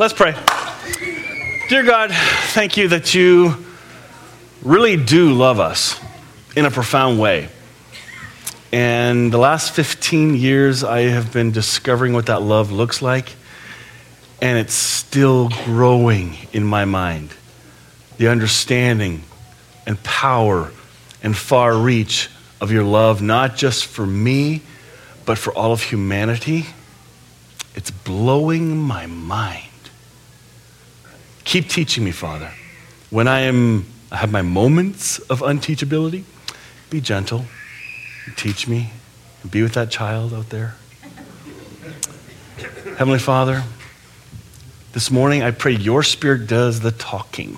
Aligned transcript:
Let's 0.00 0.14
pray. 0.14 0.34
Dear 1.68 1.82
God, 1.82 2.10
thank 2.54 2.78
you 2.78 2.88
that 2.88 3.12
you 3.14 3.54
really 4.62 4.96
do 4.96 5.34
love 5.34 5.60
us 5.60 6.00
in 6.56 6.64
a 6.64 6.70
profound 6.70 7.20
way. 7.20 7.50
And 8.72 9.30
the 9.30 9.36
last 9.36 9.74
15 9.74 10.36
years, 10.36 10.82
I 10.82 11.00
have 11.00 11.34
been 11.34 11.50
discovering 11.50 12.14
what 12.14 12.24
that 12.26 12.40
love 12.40 12.72
looks 12.72 13.02
like, 13.02 13.34
and 14.40 14.56
it's 14.56 14.72
still 14.72 15.50
growing 15.66 16.34
in 16.54 16.64
my 16.64 16.86
mind. 16.86 17.34
The 18.16 18.28
understanding 18.28 19.22
and 19.86 20.02
power 20.02 20.70
and 21.22 21.36
far 21.36 21.76
reach 21.76 22.30
of 22.58 22.72
your 22.72 22.84
love, 22.84 23.20
not 23.20 23.54
just 23.54 23.84
for 23.84 24.06
me, 24.06 24.62
but 25.26 25.36
for 25.36 25.52
all 25.52 25.72
of 25.72 25.82
humanity. 25.82 26.64
It's 27.74 27.90
blowing 27.90 28.78
my 28.78 29.04
mind. 29.04 29.69
Keep 31.44 31.68
teaching 31.68 32.04
me, 32.04 32.10
Father. 32.10 32.50
When 33.10 33.26
I 33.26 33.40
am 33.40 33.86
I 34.12 34.16
have 34.16 34.32
my 34.32 34.42
moments 34.42 35.18
of 35.20 35.40
unteachability, 35.40 36.24
be 36.90 37.00
gentle. 37.00 37.44
Teach 38.36 38.66
me. 38.66 38.90
Be 39.48 39.62
with 39.62 39.74
that 39.74 39.90
child 39.90 40.34
out 40.34 40.50
there. 40.50 40.74
Heavenly 42.98 43.18
Father, 43.18 43.62
this 44.92 45.10
morning 45.10 45.42
I 45.42 45.52
pray 45.52 45.72
your 45.72 46.02
spirit 46.02 46.46
does 46.46 46.80
the 46.80 46.90
talking. 46.90 47.56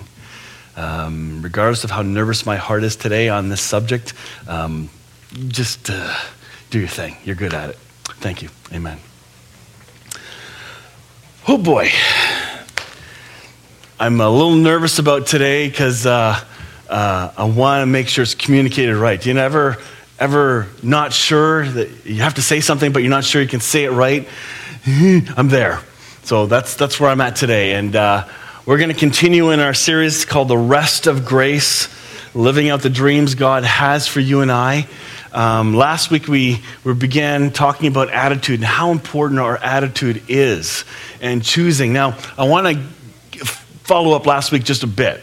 Um, 0.77 1.41
regardless 1.41 1.83
of 1.83 1.91
how 1.91 2.01
nervous 2.01 2.45
my 2.45 2.55
heart 2.55 2.83
is 2.83 2.95
today 2.95 3.29
on 3.29 3.49
this 3.49 3.61
subject, 3.61 4.13
um, 4.47 4.89
just 5.47 5.89
uh, 5.89 6.15
do 6.69 6.79
your 6.79 6.87
thing. 6.87 7.17
You're 7.25 7.35
good 7.35 7.53
at 7.53 7.71
it. 7.71 7.77
Thank 8.21 8.41
you. 8.41 8.49
Amen. 8.71 8.99
Oh 11.47 11.57
boy. 11.57 11.89
I'm 14.03 14.19
a 14.19 14.29
little 14.29 14.55
nervous 14.57 14.99
about 14.99 15.27
today 15.27 15.69
because 15.69 16.05
uh, 16.05 16.37
uh, 16.89 17.31
I 17.37 17.45
want 17.45 17.83
to 17.83 17.85
make 17.85 18.09
sure 18.09 18.23
it's 18.23 18.35
communicated 18.35 18.97
right. 18.97 19.25
You 19.25 19.33
ever, 19.37 19.77
ever 20.19 20.67
not 20.83 21.13
sure 21.13 21.65
that 21.65 22.05
you 22.05 22.21
have 22.21 22.33
to 22.33 22.41
say 22.41 22.59
something, 22.59 22.91
but 22.91 23.01
you're 23.01 23.09
not 23.09 23.23
sure 23.23 23.41
you 23.41 23.47
can 23.47 23.61
say 23.61 23.85
it 23.85 23.91
right? 23.91 24.27
I'm 24.85 25.47
there. 25.47 25.79
So 26.23 26.47
that's, 26.47 26.75
that's 26.75 26.99
where 26.99 27.11
I'm 27.11 27.21
at 27.21 27.37
today. 27.37 27.75
And 27.75 27.95
uh, 27.95 28.27
we're 28.65 28.77
going 28.77 28.89
to 28.89 28.99
continue 28.99 29.51
in 29.51 29.61
our 29.61 29.73
series 29.73 30.25
called 30.25 30.49
The 30.49 30.57
Rest 30.57 31.07
of 31.07 31.23
Grace 31.23 31.87
Living 32.35 32.67
Out 32.67 32.81
the 32.81 32.89
Dreams 32.89 33.35
God 33.35 33.63
Has 33.63 34.05
for 34.05 34.19
You 34.19 34.41
and 34.41 34.51
I. 34.51 34.85
Um, 35.31 35.75
last 35.75 36.11
week 36.11 36.27
we, 36.27 36.61
we 36.83 36.93
began 36.93 37.51
talking 37.51 37.87
about 37.87 38.09
attitude 38.09 38.59
and 38.59 38.65
how 38.65 38.91
important 38.91 39.39
our 39.39 39.55
attitude 39.55 40.23
is 40.27 40.83
and 41.21 41.41
choosing. 41.41 41.93
Now, 41.93 42.17
I 42.37 42.49
want 42.49 42.67
to 42.67 42.83
follow 43.93 44.15
up 44.15 44.25
last 44.25 44.51
week 44.51 44.63
just 44.63 44.81
a 44.81 44.87
bit 44.87 45.21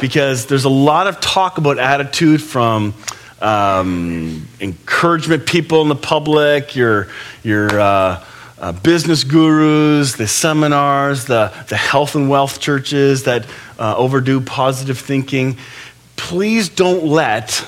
because 0.00 0.46
there's 0.46 0.62
a 0.64 0.68
lot 0.68 1.08
of 1.08 1.18
talk 1.18 1.58
about 1.58 1.76
attitude 1.80 2.40
from 2.40 2.94
um, 3.40 4.46
encouragement 4.60 5.44
people 5.44 5.82
in 5.82 5.88
the 5.88 5.96
public, 5.96 6.76
your, 6.76 7.08
your 7.42 7.68
uh, 7.80 8.24
uh, 8.60 8.70
business 8.70 9.24
gurus, 9.24 10.12
the 10.12 10.28
seminars, 10.28 11.24
the, 11.24 11.52
the 11.68 11.76
health 11.76 12.14
and 12.14 12.30
wealth 12.30 12.60
churches 12.60 13.24
that 13.24 13.44
uh, 13.76 13.96
overdo 13.96 14.40
positive 14.40 15.00
thinking. 15.00 15.56
Please 16.14 16.68
don't 16.68 17.04
let 17.04 17.66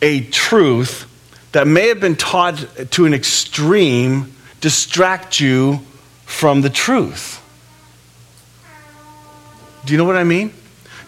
a 0.00 0.20
truth 0.26 1.08
that 1.50 1.66
may 1.66 1.88
have 1.88 1.98
been 1.98 2.14
taught 2.14 2.64
to 2.92 3.04
an 3.04 3.14
extreme 3.14 4.32
distract 4.60 5.40
you 5.40 5.80
from 6.24 6.60
the 6.60 6.70
truth. 6.70 7.41
Do 9.84 9.92
you 9.92 9.98
know 9.98 10.04
what 10.04 10.16
I 10.16 10.24
mean? 10.24 10.52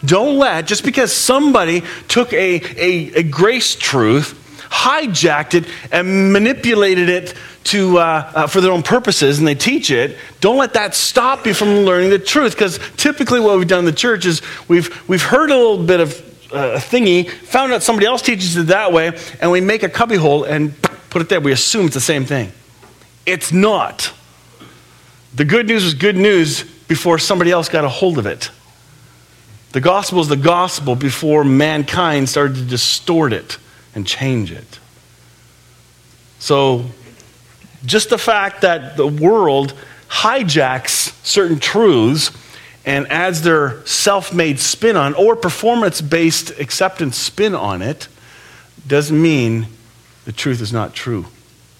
Don't 0.03 0.37
let, 0.37 0.67
just 0.67 0.83
because 0.83 1.13
somebody 1.13 1.83
took 2.07 2.33
a, 2.33 2.61
a, 2.77 3.19
a 3.19 3.23
grace 3.23 3.75
truth, 3.75 4.41
hijacked 4.69 5.53
it, 5.53 5.65
and 5.91 6.31
manipulated 6.31 7.09
it 7.09 7.33
to, 7.65 7.97
uh, 7.97 8.31
uh, 8.35 8.47
for 8.47 8.61
their 8.61 8.71
own 8.71 8.83
purposes, 8.83 9.39
and 9.39 9.47
they 9.47 9.55
teach 9.55 9.89
it, 9.89 10.17
don't 10.39 10.57
let 10.57 10.73
that 10.73 10.93
stop 10.93 11.47
you 11.47 11.53
from 11.53 11.69
learning 11.69 12.11
the 12.11 12.19
truth. 12.19 12.53
Because 12.53 12.79
typically, 12.97 13.39
what 13.39 13.57
we've 13.57 13.67
done 13.67 13.79
in 13.79 13.85
the 13.85 13.91
church 13.91 14.25
is 14.25 14.41
we've, 14.67 15.07
we've 15.09 15.23
heard 15.23 15.49
a 15.49 15.57
little 15.57 15.83
bit 15.83 15.99
of 15.99 16.13
uh, 16.51 16.77
thingy, 16.77 17.27
found 17.27 17.73
out 17.73 17.81
somebody 17.81 18.05
else 18.05 18.21
teaches 18.21 18.55
it 18.55 18.67
that 18.67 18.93
way, 18.93 19.17
and 19.41 19.49
we 19.49 19.61
make 19.61 19.81
a 19.81 19.89
cubbyhole 19.89 20.43
and 20.43 20.79
put 21.09 21.21
it 21.21 21.29
there. 21.29 21.39
We 21.41 21.51
assume 21.51 21.87
it's 21.87 21.95
the 21.95 22.01
same 22.01 22.25
thing. 22.25 22.51
It's 23.25 23.51
not. 23.51 24.13
The 25.33 25.45
good 25.45 25.67
news 25.67 25.83
was 25.83 25.95
good 25.95 26.15
news 26.15 26.63
before 26.63 27.17
somebody 27.17 27.51
else 27.51 27.67
got 27.67 27.83
a 27.83 27.89
hold 27.89 28.19
of 28.19 28.25
it. 28.25 28.51
The 29.75 29.81
gospel 29.81 30.21
is 30.21 30.29
the 30.29 30.37
gospel 30.37 30.95
before 30.95 31.43
mankind 31.43 32.29
started 32.29 32.55
to 32.55 32.61
distort 32.61 33.33
it 33.33 33.57
and 33.93 34.07
change 34.07 34.49
it. 34.49 34.79
So, 36.39 36.85
just 37.85 38.09
the 38.09 38.17
fact 38.17 38.61
that 38.61 38.95
the 38.95 39.05
world 39.05 39.73
hijacks 40.07 41.13
certain 41.25 41.59
truths 41.59 42.31
and 42.85 43.05
adds 43.11 43.41
their 43.41 43.85
self 43.85 44.33
made 44.33 44.61
spin 44.61 44.95
on 44.95 45.13
or 45.13 45.35
performance 45.35 45.99
based 45.99 46.57
acceptance 46.57 47.17
spin 47.17 47.53
on 47.53 47.81
it 47.81 48.07
doesn't 48.87 49.21
mean 49.21 49.67
the 50.23 50.31
truth 50.31 50.61
is 50.61 50.71
not 50.71 50.93
true. 50.93 51.25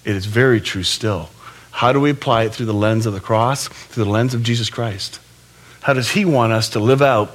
It 0.04 0.14
is 0.14 0.26
very 0.26 0.60
true 0.60 0.82
still. 0.82 1.30
How 1.70 1.94
do 1.94 2.00
we 2.02 2.10
apply 2.10 2.42
it 2.42 2.52
through 2.52 2.66
the 2.66 2.74
lens 2.74 3.06
of 3.06 3.14
the 3.14 3.20
cross, 3.20 3.68
through 3.68 4.04
the 4.04 4.10
lens 4.10 4.34
of 4.34 4.42
Jesus 4.42 4.68
Christ? 4.68 5.18
How 5.80 5.94
does 5.94 6.10
He 6.10 6.26
want 6.26 6.52
us 6.52 6.68
to 6.68 6.78
live 6.78 7.00
out 7.00 7.34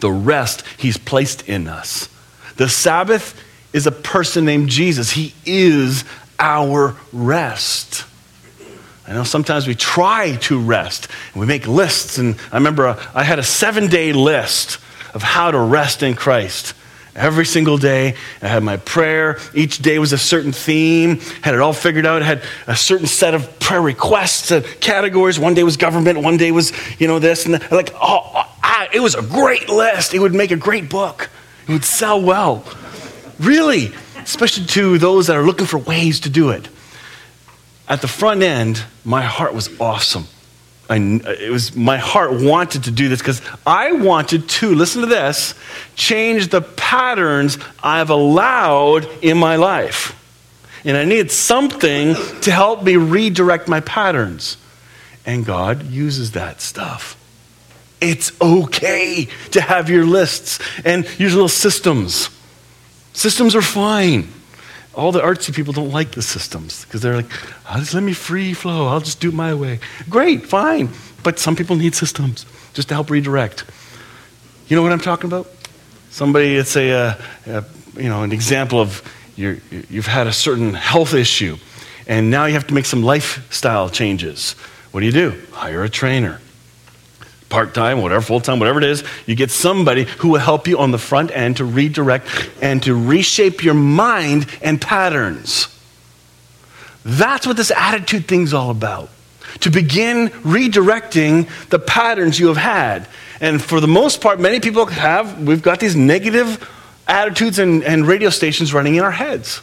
the 0.00 0.10
rest 0.10 0.64
He's 0.76 0.96
placed 0.96 1.48
in 1.48 1.68
us? 1.68 2.08
The 2.56 2.68
Sabbath 2.68 3.40
is 3.72 3.86
a 3.86 3.92
person 3.92 4.44
named 4.44 4.68
Jesus, 4.68 5.10
He 5.10 5.34
is 5.44 6.04
our 6.38 6.96
rest. 7.12 8.04
I 9.06 9.12
know 9.12 9.24
sometimes 9.24 9.66
we 9.66 9.74
try 9.74 10.36
to 10.36 10.58
rest 10.58 11.08
and 11.32 11.40
we 11.40 11.46
make 11.46 11.66
lists. 11.66 12.16
And 12.18 12.36
I 12.50 12.56
remember 12.56 12.86
uh, 12.86 13.02
I 13.14 13.22
had 13.22 13.38
a 13.38 13.42
seven 13.42 13.88
day 13.88 14.12
list 14.12 14.78
of 15.12 15.22
how 15.22 15.50
to 15.50 15.58
rest 15.58 16.02
in 16.02 16.14
Christ. 16.14 16.74
Every 17.14 17.46
single 17.46 17.78
day, 17.78 18.16
I 18.42 18.48
had 18.48 18.64
my 18.64 18.76
prayer. 18.76 19.38
Each 19.54 19.78
day 19.78 20.00
was 20.00 20.12
a 20.12 20.18
certain 20.18 20.50
theme, 20.50 21.20
had 21.42 21.54
it 21.54 21.60
all 21.60 21.72
figured 21.72 22.06
out. 22.06 22.22
Had 22.22 22.42
a 22.66 22.74
certain 22.74 23.06
set 23.06 23.34
of 23.34 23.60
prayer 23.60 23.80
requests, 23.80 24.50
uh, 24.50 24.62
categories. 24.80 25.38
One 25.38 25.54
day 25.54 25.62
was 25.62 25.76
government, 25.76 26.22
one 26.22 26.38
day 26.38 26.50
was, 26.50 26.72
you 26.98 27.06
know, 27.06 27.20
this. 27.20 27.46
And 27.46 27.60
like, 27.70 27.90
oh, 27.94 28.50
it 28.94 29.00
was 29.00 29.14
a 29.14 29.22
great 29.22 29.68
list. 29.68 30.14
It 30.14 30.20
would 30.20 30.34
make 30.34 30.50
a 30.50 30.56
great 30.56 30.88
book, 30.88 31.30
it 31.66 31.72
would 31.72 31.84
sell 31.84 32.22
well. 32.22 32.64
Really, 33.40 33.92
especially 34.16 34.66
to 34.66 34.96
those 34.98 35.26
that 35.26 35.36
are 35.36 35.42
looking 35.42 35.66
for 35.66 35.78
ways 35.78 36.20
to 36.20 36.30
do 36.30 36.50
it 36.50 36.68
at 37.88 38.00
the 38.00 38.08
front 38.08 38.42
end, 38.42 38.82
my 39.04 39.22
heart 39.22 39.54
was 39.54 39.68
awesome. 39.80 40.26
I, 40.88 40.96
it 40.96 41.50
was 41.50 41.74
my 41.74 41.96
heart 41.96 42.32
wanted 42.32 42.84
to 42.84 42.90
do 42.90 43.08
this 43.08 43.18
because 43.20 43.40
I 43.66 43.92
wanted 43.92 44.48
to 44.48 44.74
listen 44.74 45.00
to 45.00 45.06
this 45.06 45.54
change 45.94 46.48
the 46.48 46.60
patterns 46.60 47.58
I've 47.82 48.10
allowed 48.10 49.08
in 49.22 49.38
my 49.38 49.56
life, 49.56 50.14
and 50.84 50.96
I 50.96 51.04
needed 51.04 51.30
something 51.30 52.14
to 52.42 52.50
help 52.50 52.82
me 52.82 52.96
redirect 52.96 53.66
my 53.66 53.80
patterns. 53.80 54.58
And 55.26 55.46
God 55.46 55.84
uses 55.84 56.32
that 56.32 56.60
stuff. 56.60 57.16
It's 58.10 58.32
okay 58.40 59.28
to 59.52 59.60
have 59.60 59.88
your 59.88 60.04
lists 60.04 60.60
and 60.84 61.06
your 61.18 61.30
little 61.30 61.48
systems. 61.48 62.30
Systems 63.12 63.54
are 63.54 63.62
fine 63.62 64.28
all 64.96 65.12
the 65.12 65.20
artsy 65.20 65.54
people 65.54 65.72
don't 65.72 65.90
like 65.90 66.12
the 66.12 66.22
systems 66.22 66.84
because 66.84 67.02
they're 67.02 67.16
like, 67.16 67.30
oh, 67.70 67.78
just 67.78 67.94
let 67.94 68.02
me 68.02 68.12
free 68.12 68.54
flow. 68.54 68.86
I'll 68.86 69.00
just 69.00 69.20
do 69.20 69.28
it 69.28 69.34
my 69.34 69.54
way. 69.54 69.80
Great, 70.08 70.46
fine. 70.46 70.90
But 71.22 71.38
some 71.38 71.56
people 71.56 71.76
need 71.76 71.94
systems 71.94 72.46
just 72.74 72.88
to 72.88 72.94
help 72.94 73.10
redirect. 73.10 73.64
You 74.68 74.76
know 74.76 74.82
what 74.82 74.92
I'm 74.92 75.00
talking 75.00 75.28
about? 75.28 75.48
Somebody, 76.10 76.56
it's 76.56 76.76
a, 76.76 76.92
uh, 76.92 77.14
a 77.46 77.64
you 77.96 78.08
know, 78.08 78.22
an 78.22 78.32
example 78.32 78.80
of 78.80 79.02
you 79.36 79.60
you've 79.90 80.06
had 80.06 80.26
a 80.26 80.32
certain 80.32 80.74
health 80.74 81.12
issue, 81.12 81.56
and 82.06 82.30
now 82.30 82.46
you 82.46 82.54
have 82.54 82.68
to 82.68 82.74
make 82.74 82.86
some 82.86 83.02
lifestyle 83.02 83.88
changes. 83.88 84.52
What 84.92 85.00
do 85.00 85.06
you 85.06 85.12
do? 85.12 85.42
Hire 85.50 85.82
a 85.82 85.88
trainer 85.88 86.40
part 87.48 87.74
time, 87.74 88.02
whatever, 88.02 88.22
full 88.22 88.40
time, 88.40 88.58
whatever 88.58 88.78
it 88.78 88.84
is, 88.84 89.04
you 89.26 89.34
get 89.34 89.50
somebody 89.50 90.04
who 90.04 90.28
will 90.28 90.40
help 90.40 90.66
you 90.66 90.78
on 90.78 90.90
the 90.90 90.98
front 90.98 91.30
end 91.30 91.58
to 91.58 91.64
redirect 91.64 92.26
and 92.60 92.82
to 92.82 92.94
reshape 92.94 93.62
your 93.62 93.74
mind 93.74 94.46
and 94.62 94.80
patterns. 94.80 95.68
That's 97.04 97.46
what 97.46 97.56
this 97.56 97.70
attitude 97.70 98.26
thing's 98.26 98.54
all 98.54 98.70
about. 98.70 99.10
To 99.60 99.70
begin 99.70 100.28
redirecting 100.28 101.48
the 101.68 101.78
patterns 101.78 102.40
you 102.40 102.48
have 102.48 102.56
had. 102.56 103.06
And 103.40 103.62
for 103.62 103.80
the 103.80 103.86
most 103.86 104.20
part, 104.20 104.40
many 104.40 104.58
people 104.58 104.86
have, 104.86 105.46
we've 105.46 105.62
got 105.62 105.80
these 105.80 105.94
negative 105.94 106.68
attitudes 107.06 107.58
and, 107.58 107.84
and 107.84 108.06
radio 108.06 108.30
stations 108.30 108.72
running 108.72 108.96
in 108.96 109.04
our 109.04 109.10
heads. 109.10 109.60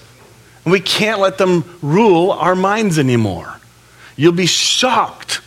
And 0.64 0.72
we 0.72 0.80
can't 0.80 1.20
let 1.20 1.38
them 1.38 1.64
rule 1.82 2.32
our 2.32 2.56
minds 2.56 3.00
anymore. 3.00 3.60
You'll 4.16 4.34
be 4.34 4.46
shocked 4.46 5.42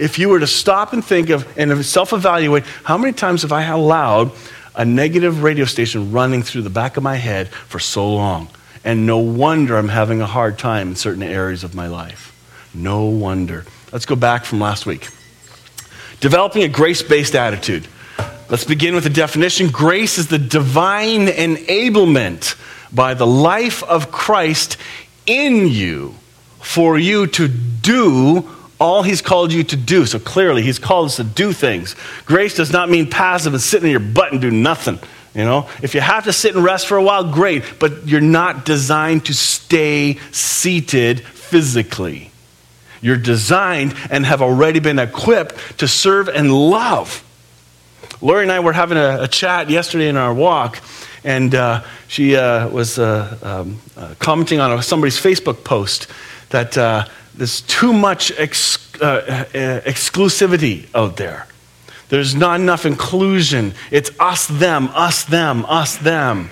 if 0.00 0.18
you 0.18 0.30
were 0.30 0.40
to 0.40 0.46
stop 0.46 0.92
and 0.94 1.04
think 1.04 1.28
of 1.28 1.46
and 1.58 1.84
self 1.84 2.12
evaluate, 2.12 2.64
how 2.84 2.96
many 2.96 3.12
times 3.12 3.42
have 3.42 3.52
I 3.52 3.64
allowed 3.64 4.32
a 4.74 4.84
negative 4.84 5.42
radio 5.42 5.66
station 5.66 6.10
running 6.10 6.42
through 6.42 6.62
the 6.62 6.70
back 6.70 6.96
of 6.96 7.02
my 7.02 7.16
head 7.16 7.48
for 7.48 7.78
so 7.78 8.14
long? 8.14 8.48
And 8.82 9.06
no 9.06 9.18
wonder 9.18 9.76
I'm 9.76 9.88
having 9.88 10.22
a 10.22 10.26
hard 10.26 10.58
time 10.58 10.88
in 10.88 10.96
certain 10.96 11.22
areas 11.22 11.64
of 11.64 11.74
my 11.74 11.86
life. 11.86 12.34
No 12.72 13.04
wonder. 13.04 13.66
Let's 13.92 14.06
go 14.06 14.16
back 14.16 14.46
from 14.46 14.58
last 14.58 14.86
week. 14.86 15.08
Developing 16.20 16.62
a 16.62 16.68
grace 16.68 17.02
based 17.02 17.34
attitude. 17.34 17.86
Let's 18.48 18.64
begin 18.64 18.94
with 18.94 19.04
the 19.04 19.10
definition. 19.10 19.70
Grace 19.70 20.16
is 20.16 20.28
the 20.28 20.38
divine 20.38 21.26
enablement 21.26 22.58
by 22.92 23.14
the 23.14 23.26
life 23.26 23.82
of 23.82 24.10
Christ 24.10 24.78
in 25.26 25.68
you 25.68 26.14
for 26.58 26.98
you 26.98 27.26
to 27.26 27.48
do 27.48 28.48
all 28.80 29.02
he's 29.02 29.20
called 29.20 29.52
you 29.52 29.62
to 29.62 29.76
do. 29.76 30.06
So 30.06 30.18
clearly, 30.18 30.62
he's 30.62 30.78
called 30.78 31.06
us 31.06 31.16
to 31.16 31.24
do 31.24 31.52
things. 31.52 31.94
Grace 32.24 32.56
does 32.56 32.72
not 32.72 32.88
mean 32.88 33.08
passive 33.08 33.52
and 33.52 33.62
sitting 33.62 33.86
in 33.86 33.90
your 33.90 34.00
butt 34.00 34.32
and 34.32 34.40
do 34.40 34.50
nothing. 34.50 34.98
You 35.34 35.44
know, 35.44 35.68
if 35.80 35.94
you 35.94 36.00
have 36.00 36.24
to 36.24 36.32
sit 36.32 36.56
and 36.56 36.64
rest 36.64 36.88
for 36.88 36.96
a 36.96 37.02
while, 37.02 37.30
great, 37.30 37.62
but 37.78 38.08
you're 38.08 38.20
not 38.20 38.64
designed 38.64 39.26
to 39.26 39.34
stay 39.34 40.18
seated 40.32 41.20
physically. 41.20 42.32
You're 43.00 43.16
designed 43.16 43.94
and 44.10 44.26
have 44.26 44.42
already 44.42 44.80
been 44.80 44.98
equipped 44.98 45.78
to 45.78 45.86
serve 45.86 46.28
and 46.28 46.52
love. 46.52 47.24
Lori 48.20 48.42
and 48.42 48.52
I 48.52 48.60
were 48.60 48.72
having 48.72 48.98
a, 48.98 49.22
a 49.22 49.28
chat 49.28 49.70
yesterday 49.70 50.08
in 50.08 50.16
our 50.16 50.34
walk, 50.34 50.80
and 51.22 51.54
uh, 51.54 51.82
she 52.08 52.34
uh, 52.34 52.68
was 52.68 52.98
uh, 52.98 53.38
um, 53.42 53.78
uh, 53.96 54.14
commenting 54.18 54.58
on 54.58 54.82
somebody's 54.82 55.18
Facebook 55.18 55.64
post 55.64 56.08
that 56.50 56.76
uh, 56.76 57.04
there's 57.34 57.60
too 57.62 57.92
much 57.92 58.32
ex- 58.38 58.94
uh, 59.00 59.44
exclusivity 59.52 60.86
out 60.94 61.16
there. 61.16 61.46
There's 62.08 62.34
not 62.34 62.60
enough 62.60 62.86
inclusion. 62.86 63.72
It's 63.90 64.10
us, 64.18 64.46
them, 64.46 64.88
us, 64.88 65.24
them, 65.24 65.64
us, 65.66 65.96
them. 65.96 66.50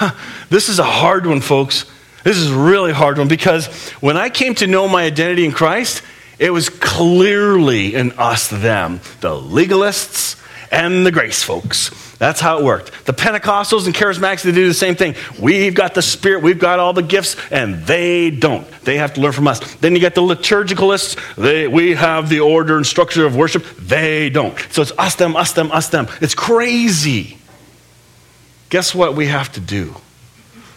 this 0.48 0.68
is 0.68 0.78
a 0.78 0.84
hard 0.84 1.26
one, 1.26 1.40
folks. 1.40 1.84
This 2.24 2.38
is 2.38 2.50
a 2.50 2.56
really 2.58 2.92
hard 2.92 3.18
one 3.18 3.28
because 3.28 3.66
when 4.00 4.16
I 4.16 4.30
came 4.30 4.54
to 4.56 4.66
know 4.66 4.88
my 4.88 5.04
identity 5.04 5.44
in 5.44 5.52
Christ, 5.52 6.02
it 6.38 6.50
was 6.50 6.70
clearly 6.70 7.94
an 7.94 8.12
us, 8.12 8.48
them. 8.48 9.00
The 9.20 9.28
legalists 9.28 10.42
and 10.72 11.04
the 11.04 11.12
grace 11.12 11.42
folks. 11.42 11.90
That's 12.24 12.40
how 12.40 12.58
it 12.58 12.64
worked. 12.64 13.04
The 13.04 13.12
Pentecostals 13.12 13.84
and 13.84 13.94
Charismatics, 13.94 14.44
they 14.44 14.52
do 14.52 14.66
the 14.66 14.72
same 14.72 14.94
thing. 14.94 15.14
We've 15.38 15.74
got 15.74 15.92
the 15.92 16.00
Spirit, 16.00 16.42
we've 16.42 16.58
got 16.58 16.78
all 16.78 16.94
the 16.94 17.02
gifts, 17.02 17.36
and 17.50 17.86
they 17.86 18.30
don't. 18.30 18.66
They 18.80 18.96
have 18.96 19.12
to 19.12 19.20
learn 19.20 19.32
from 19.32 19.46
us. 19.46 19.74
Then 19.74 19.92
you 19.92 20.00
get 20.00 20.14
the 20.14 20.22
liturgicalists, 20.22 21.18
they, 21.34 21.68
we 21.68 21.94
have 21.96 22.30
the 22.30 22.40
order 22.40 22.78
and 22.78 22.86
structure 22.86 23.26
of 23.26 23.36
worship, 23.36 23.66
they 23.76 24.30
don't. 24.30 24.58
So 24.70 24.80
it's 24.80 24.92
us, 24.92 25.16
them, 25.16 25.36
us, 25.36 25.52
them, 25.52 25.70
us, 25.70 25.90
them. 25.90 26.08
It's 26.22 26.34
crazy. 26.34 27.36
Guess 28.70 28.94
what 28.94 29.14
we 29.14 29.26
have 29.26 29.52
to 29.52 29.60
do? 29.60 29.94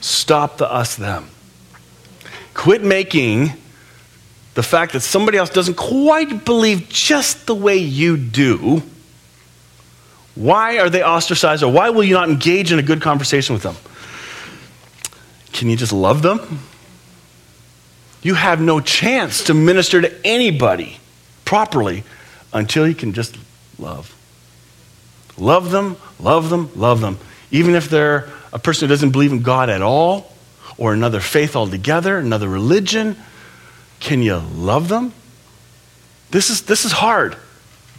Stop 0.01 0.57
the 0.57 0.69
us, 0.69 0.97
them. 0.97 1.29
Quit 2.55 2.83
making 2.83 3.53
the 4.55 4.63
fact 4.63 4.91
that 4.91 4.99
somebody 4.99 5.37
else 5.37 5.51
doesn't 5.51 5.77
quite 5.77 6.43
believe 6.43 6.89
just 6.89 7.45
the 7.45 7.55
way 7.55 7.77
you 7.77 8.17
do 8.17 8.83
why 10.37 10.77
are 10.77 10.89
they 10.89 11.03
ostracized 11.03 11.63
or 11.63 11.71
why 11.71 11.89
will 11.89 12.03
you 12.03 12.13
not 12.13 12.29
engage 12.29 12.71
in 12.71 12.77
a 12.77 12.83
good 12.83 13.01
conversation 13.01 13.53
with 13.53 13.63
them? 13.63 13.75
Can 15.51 15.67
you 15.67 15.75
just 15.75 15.91
love 15.91 16.21
them? 16.21 16.59
You 18.21 18.35
have 18.35 18.61
no 18.61 18.79
chance 18.79 19.45
to 19.45 19.55
minister 19.55 19.99
to 19.99 20.13
anybody 20.25 20.97
properly 21.43 22.03
until 22.53 22.87
you 22.87 22.93
can 22.93 23.13
just 23.13 23.35
love. 23.79 24.13
Love 25.39 25.71
them, 25.71 25.97
love 26.19 26.51
them, 26.51 26.69
love 26.75 27.01
them. 27.01 27.17
Even 27.49 27.73
if 27.73 27.89
they're 27.89 28.29
a 28.53 28.59
person 28.59 28.87
who 28.87 28.93
doesn't 28.93 29.11
believe 29.11 29.31
in 29.31 29.41
God 29.41 29.69
at 29.69 29.81
all 29.81 30.31
or 30.77 30.93
another 30.93 31.19
faith 31.19 31.55
altogether, 31.55 32.19
another 32.19 32.47
religion, 32.47 33.15
can 33.99 34.21
you 34.21 34.37
love 34.37 34.87
them? 34.87 35.13
This 36.29 36.51
is, 36.51 36.63
this 36.63 36.85
is 36.85 36.91
hard. 36.91 37.37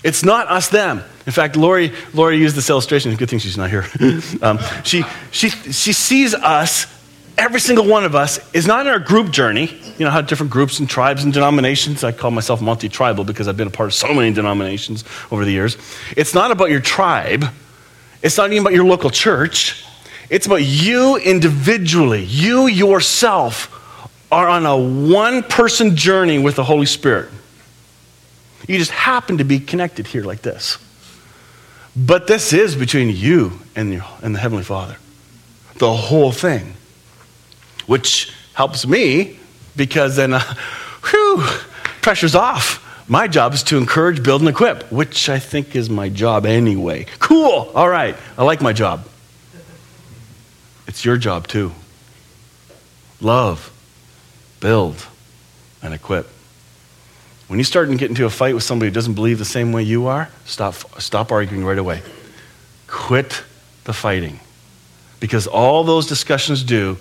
It's 0.04 0.24
not 0.24 0.48
us, 0.48 0.68
them. 0.68 1.02
In 1.26 1.32
fact, 1.32 1.56
Lori, 1.56 1.92
Lori 2.14 2.38
used 2.38 2.56
this 2.56 2.70
illustration. 2.70 3.14
Good 3.16 3.28
thing 3.28 3.38
she's 3.38 3.56
not 3.56 3.70
here. 3.70 3.84
um, 4.42 4.58
she, 4.84 5.04
she, 5.30 5.50
she 5.50 5.92
sees 5.92 6.34
us, 6.34 6.86
every 7.36 7.60
single 7.60 7.86
one 7.86 8.04
of 8.04 8.14
us, 8.14 8.38
is 8.54 8.66
not 8.66 8.86
in 8.86 8.92
our 8.92 8.98
group 8.98 9.30
journey. 9.30 9.66
You 9.98 10.04
know 10.04 10.10
how 10.10 10.20
different 10.20 10.52
groups 10.52 10.78
and 10.78 10.88
tribes 10.88 11.24
and 11.24 11.32
denominations, 11.32 12.04
I 12.04 12.12
call 12.12 12.30
myself 12.30 12.62
multi 12.62 12.88
tribal 12.88 13.24
because 13.24 13.48
I've 13.48 13.56
been 13.56 13.68
a 13.68 13.72
part 13.72 13.88
of 13.88 13.94
so 13.94 14.14
many 14.14 14.32
denominations 14.32 15.04
over 15.30 15.44
the 15.44 15.50
years. 15.50 15.76
It's 16.16 16.34
not 16.34 16.50
about 16.50 16.70
your 16.70 16.80
tribe, 16.80 17.44
it's 18.22 18.36
not 18.36 18.50
even 18.50 18.62
about 18.62 18.72
your 18.74 18.84
local 18.84 19.10
church. 19.10 19.84
It's 20.30 20.46
about 20.46 20.62
you 20.62 21.16
individually. 21.16 22.22
You 22.24 22.66
yourself 22.66 23.74
are 24.30 24.46
on 24.46 24.66
a 24.66 24.76
one 24.76 25.42
person 25.42 25.96
journey 25.96 26.38
with 26.38 26.56
the 26.56 26.64
Holy 26.64 26.84
Spirit. 26.84 27.30
You 28.66 28.78
just 28.78 28.90
happen 28.90 29.38
to 29.38 29.44
be 29.44 29.60
connected 29.60 30.06
here 30.06 30.24
like 30.24 30.42
this. 30.42 30.78
But 31.96 32.26
this 32.26 32.52
is 32.52 32.76
between 32.76 33.10
you 33.10 33.58
and, 33.74 33.92
your, 33.92 34.04
and 34.22 34.34
the 34.34 34.38
Heavenly 34.38 34.64
Father. 34.64 34.96
The 35.76 35.92
whole 35.92 36.32
thing. 36.32 36.74
Which 37.86 38.32
helps 38.54 38.86
me 38.86 39.38
because 39.76 40.16
then, 40.16 40.34
uh, 40.34 40.54
whew, 41.04 41.44
pressure's 42.02 42.34
off. 42.34 42.84
My 43.08 43.26
job 43.26 43.54
is 43.54 43.62
to 43.64 43.78
encourage, 43.78 44.22
build, 44.22 44.42
and 44.42 44.50
equip, 44.50 44.92
which 44.92 45.28
I 45.30 45.38
think 45.38 45.74
is 45.74 45.88
my 45.88 46.10
job 46.10 46.44
anyway. 46.44 47.06
Cool. 47.20 47.70
All 47.74 47.88
right. 47.88 48.16
I 48.36 48.44
like 48.44 48.60
my 48.60 48.74
job. 48.74 49.08
It's 50.86 51.04
your 51.04 51.16
job 51.16 51.46
too. 51.46 51.72
Love, 53.20 53.72
build, 54.60 55.06
and 55.82 55.94
equip. 55.94 56.28
When 57.48 57.58
you 57.58 57.64
start 57.64 57.88
to 57.88 57.96
get 57.96 58.10
into 58.10 58.26
a 58.26 58.30
fight 58.30 58.54
with 58.54 58.62
somebody 58.62 58.90
who 58.90 58.94
doesn't 58.94 59.14
believe 59.14 59.38
the 59.38 59.44
same 59.44 59.72
way 59.72 59.82
you 59.82 60.06
are, 60.06 60.28
stop, 60.44 60.74
stop 61.00 61.32
arguing 61.32 61.64
right 61.64 61.78
away. 61.78 62.02
Quit 62.86 63.42
the 63.84 63.94
fighting. 63.94 64.38
Because 65.18 65.46
all 65.46 65.82
those 65.82 66.06
discussions 66.06 66.62
do 66.62 66.98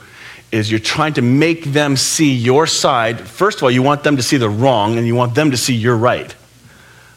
is 0.51 0.71
you're 0.71 0.79
trying 0.79 1.13
to 1.13 1.21
make 1.21 1.65
them 1.65 1.97
see 1.97 2.33
your 2.33 2.65
side. 2.65 3.19
First 3.19 3.57
of 3.57 3.63
all, 3.63 3.71
you 3.71 3.83
want 3.83 4.03
them 4.03 4.15
to 4.15 4.23
see 4.23 4.37
the 4.37 4.49
wrong 4.49 4.97
and 4.97 5.05
you 5.05 5.15
want 5.15 5.35
them 5.35 5.51
to 5.51 5.57
see 5.57 5.75
you're 5.75 5.97
right. 5.97 6.33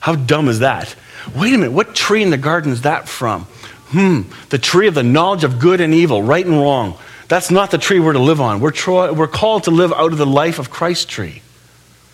How 0.01 0.17
dumb 0.17 0.49
is 0.49 0.59
that? 0.59 0.95
Wait 1.37 1.55
a 1.55 1.59
minute, 1.59 1.73
what 1.73 1.95
tree 1.95 2.23
in 2.23 2.31
the 2.31 2.37
garden 2.37 2.73
is 2.73 2.83
that 2.83 3.09
from? 3.09 3.45
Hmm, 3.91 4.23
the 4.49 4.59
tree 4.59 4.89
of 4.89 4.95
the 4.95 5.03
knowledge 5.05 5.45
of 5.45 5.61
good 5.61 5.81
and 5.81 5.95
evil, 5.95 6.23
right 6.23 6.45
and 6.45 6.57
wrong. 6.57 6.99
That's 7.29 7.51
not 7.51 7.71
the 7.71 7.79
tree 7.79 8.01
we're 8.01 8.15
to 8.15 8.19
live 8.19 8.41
on. 8.41 8.61
We're, 8.61 8.73
tro- 8.73 9.13
we're 9.13 9.29
called 9.29 9.65
to 9.65 9.71
live 9.71 9.93
out 9.93 10.11
of 10.11 10.19
the 10.19 10.27
life 10.27 10.59
of 10.59 10.71
Christ 10.71 11.09
tree, 11.09 11.43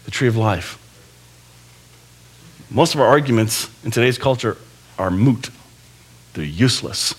the 0.05 0.11
tree 0.11 0.29
of 0.29 0.37
life. 0.37 0.79
Most 2.70 2.94
of 2.94 3.00
our 3.00 3.06
arguments 3.06 3.70
in 3.85 3.90
today's 3.90 4.18
culture 4.18 4.56
are 4.99 5.11
moot, 5.11 5.50
they're 6.35 6.44
useless 6.44 7.14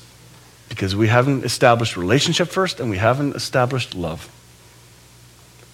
because 0.69 0.95
we 0.95 1.07
haven't 1.07 1.45
established 1.45 1.95
relationship 1.95 2.49
first 2.49 2.79
and 2.79 2.89
we 2.89 2.97
haven't 2.97 3.35
established 3.35 3.95
love. 3.95 4.29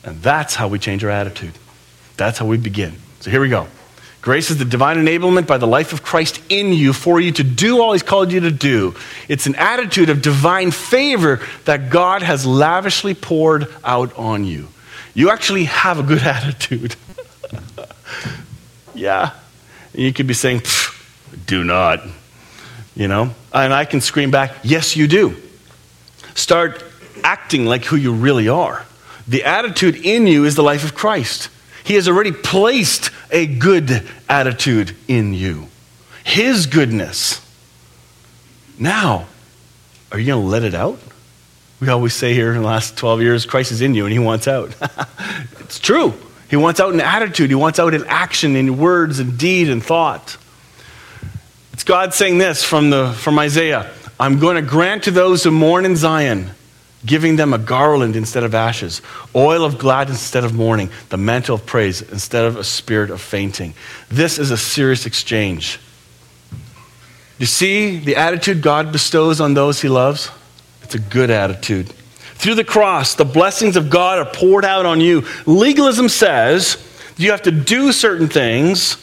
And 0.03 0.21
that's 0.21 0.55
how 0.55 0.67
we 0.67 0.79
change 0.79 1.03
our 1.03 1.09
attitude. 1.09 1.53
That's 2.17 2.37
how 2.37 2.45
we 2.45 2.57
begin. 2.57 2.95
So 3.21 3.31
here 3.31 3.41
we 3.41 3.49
go. 3.49 3.67
Grace 4.21 4.51
is 4.51 4.57
the 4.57 4.65
divine 4.65 4.97
enablement 4.97 5.47
by 5.47 5.57
the 5.57 5.67
life 5.67 5.91
of 5.91 6.03
Christ 6.03 6.41
in 6.47 6.71
you 6.71 6.93
for 6.93 7.19
you 7.19 7.33
to 7.33 7.43
do 7.43 7.81
all 7.81 7.91
he's 7.91 8.03
called 8.03 8.31
you 8.31 8.39
to 8.41 8.51
do. 8.51 8.95
It's 9.27 9.47
an 9.47 9.55
attitude 9.55 10.09
of 10.09 10.21
divine 10.21 10.71
favor 10.71 11.41
that 11.65 11.89
God 11.89 12.21
has 12.21 12.45
lavishly 12.45 13.15
poured 13.15 13.67
out 13.83 14.17
on 14.17 14.45
you. 14.45 14.69
You 15.13 15.29
actually 15.29 15.65
have 15.65 15.99
a 15.99 16.03
good 16.03 16.21
attitude. 16.23 16.95
yeah, 18.95 19.31
you 19.93 20.13
could 20.13 20.27
be 20.27 20.33
saying, 20.33 20.61
do 21.45 21.63
not, 21.63 22.01
you 22.95 23.07
know? 23.07 23.33
And 23.53 23.73
I 23.73 23.85
can 23.85 24.01
scream 24.01 24.31
back, 24.31 24.55
yes, 24.63 24.95
you 24.95 25.07
do. 25.07 25.35
Start 26.35 26.83
acting 27.23 27.65
like 27.65 27.85
who 27.85 27.95
you 27.95 28.13
really 28.13 28.47
are. 28.47 28.85
The 29.27 29.43
attitude 29.43 29.95
in 29.95 30.27
you 30.27 30.45
is 30.45 30.55
the 30.55 30.63
life 30.63 30.83
of 30.83 30.95
Christ. 30.95 31.49
He 31.83 31.95
has 31.95 32.07
already 32.07 32.31
placed 32.31 33.11
a 33.31 33.45
good 33.45 34.07
attitude 34.27 34.95
in 35.07 35.33
you, 35.33 35.67
His 36.23 36.65
goodness. 36.65 37.41
Now, 38.79 39.27
are 40.11 40.19
you 40.19 40.27
going 40.27 40.43
to 40.43 40.47
let 40.47 40.63
it 40.63 40.73
out? 40.73 40.99
We 41.79 41.89
always 41.89 42.13
say 42.13 42.33
here 42.33 42.53
in 42.53 42.61
the 42.61 42.67
last 42.67 42.97
12 42.97 43.21
years, 43.21 43.45
Christ 43.45 43.71
is 43.71 43.81
in 43.81 43.93
you 43.93 44.05
and 44.05 44.13
He 44.13 44.19
wants 44.19 44.47
out. 44.47 44.75
it's 45.59 45.79
true. 45.79 46.13
He 46.53 46.57
wants 46.57 46.79
out 46.79 46.93
in 46.93 47.01
attitude, 47.01 47.49
he 47.49 47.55
wants 47.55 47.79
out 47.79 47.95
in 47.95 48.05
action, 48.05 48.55
in 48.55 48.77
words 48.77 49.17
and 49.17 49.39
deed 49.39 49.71
and 49.71 49.83
thought. 49.83 50.37
It's 51.71 51.83
God 51.83 52.13
saying 52.13 52.37
this 52.37 52.63
from, 52.63 52.91
the, 52.91 53.11
from 53.11 53.39
Isaiah 53.39 53.89
I'm 54.19 54.37
going 54.37 54.57
to 54.57 54.61
grant 54.61 55.05
to 55.05 55.11
those 55.11 55.43
who 55.43 55.49
mourn 55.49 55.83
in 55.83 55.95
Zion 55.95 56.51
giving 57.03 57.37
them 57.37 57.53
a 57.53 57.57
garland 57.57 58.15
instead 58.15 58.43
of 58.43 58.53
ashes, 58.53 59.01
oil 59.35 59.65
of 59.65 59.79
gladness 59.79 60.17
instead 60.17 60.43
of 60.43 60.53
mourning, 60.53 60.91
the 61.09 61.17
mantle 61.17 61.55
of 61.55 61.65
praise 61.65 62.03
instead 62.03 62.45
of 62.45 62.55
a 62.55 62.63
spirit 62.63 63.09
of 63.09 63.19
fainting. 63.19 63.73
This 64.09 64.37
is 64.37 64.51
a 64.51 64.57
serious 64.57 65.07
exchange. 65.07 65.79
You 67.39 67.47
see 67.47 67.97
the 67.97 68.17
attitude 68.17 68.61
God 68.61 68.91
bestows 68.91 69.41
on 69.41 69.55
those 69.55 69.81
he 69.81 69.89
loves? 69.89 70.29
It's 70.83 70.93
a 70.93 70.99
good 70.99 71.31
attitude. 71.31 71.91
Through 72.43 72.55
the 72.55 72.65
cross, 72.65 73.15
the 73.15 73.23
blessings 73.23 73.77
of 73.77 73.89
God 73.89 74.19
are 74.19 74.29
poured 74.29 74.65
out 74.65 74.85
on 74.85 74.99
you. 74.99 75.23
Legalism 75.45 76.09
says 76.09 76.75
you 77.15 77.31
have 77.31 77.43
to 77.43 77.51
do 77.51 77.93
certain 77.93 78.27
things 78.27 78.97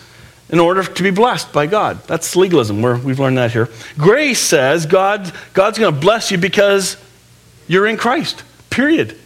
in 0.50 0.60
order 0.60 0.84
to 0.84 1.02
be 1.02 1.10
blessed 1.10 1.50
by 1.50 1.66
God. 1.66 2.02
That's 2.06 2.36
legalism. 2.36 2.82
we 2.82 2.92
we've 3.00 3.18
learned 3.18 3.38
that 3.38 3.50
here. 3.50 3.70
Grace 3.96 4.40
says 4.40 4.84
God, 4.84 5.32
God's 5.54 5.78
going 5.78 5.94
to 5.94 5.98
bless 5.98 6.30
you 6.30 6.36
because 6.36 6.98
you're 7.66 7.86
in 7.86 7.96
Christ, 7.96 8.44
period. 8.68 9.16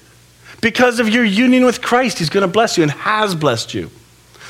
Because 0.61 1.01
of 1.01 1.09
your 1.09 1.25
union 1.25 1.65
with 1.65 1.83
Christ, 1.83 2.21
He's 2.21 2.31
going 2.31 2.47
to 2.47 2.53
bless 2.53 2.77
you 2.77 2.85
and 2.85 2.93
has 2.93 3.35
blessed 3.35 3.75
you. 3.75 3.91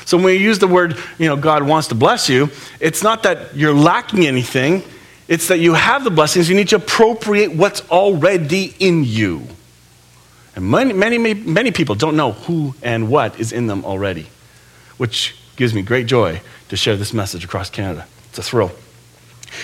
So 0.05 0.17
when 0.17 0.27
we 0.27 0.35
use 0.35 0.59
the 0.59 0.67
word, 0.67 0.95
you 1.17 1.27
know, 1.27 1.37
God 1.37 1.63
wants 1.63 1.87
to 1.87 1.95
bless 1.95 2.29
you, 2.29 2.51
it's 2.79 3.01
not 3.01 3.23
that 3.23 3.55
you're 3.55 3.73
lacking 3.73 4.27
anything, 4.27 4.83
it's 5.27 5.47
that 5.47 5.59
you 5.59 5.73
have 5.73 6.03
the 6.03 6.11
blessings. 6.11 6.49
You 6.49 6.55
need 6.55 6.69
to 6.69 6.75
appropriate 6.77 7.53
what's 7.53 7.81
already 7.89 8.75
in 8.79 9.03
you. 9.03 9.47
And 10.55 10.69
many, 10.69 10.93
many, 10.93 11.33
many 11.33 11.71
people 11.71 11.95
don't 11.95 12.15
know 12.15 12.31
who 12.31 12.75
and 12.81 13.09
what 13.09 13.39
is 13.39 13.51
in 13.51 13.67
them 13.67 13.83
already, 13.83 14.27
which 14.97 15.35
gives 15.55 15.73
me 15.73 15.81
great 15.81 16.07
joy 16.07 16.41
to 16.69 16.77
share 16.77 16.95
this 16.95 17.13
message 17.13 17.43
across 17.43 17.69
Canada. 17.69 18.07
It's 18.29 18.39
a 18.39 18.43
thrill. 18.43 18.71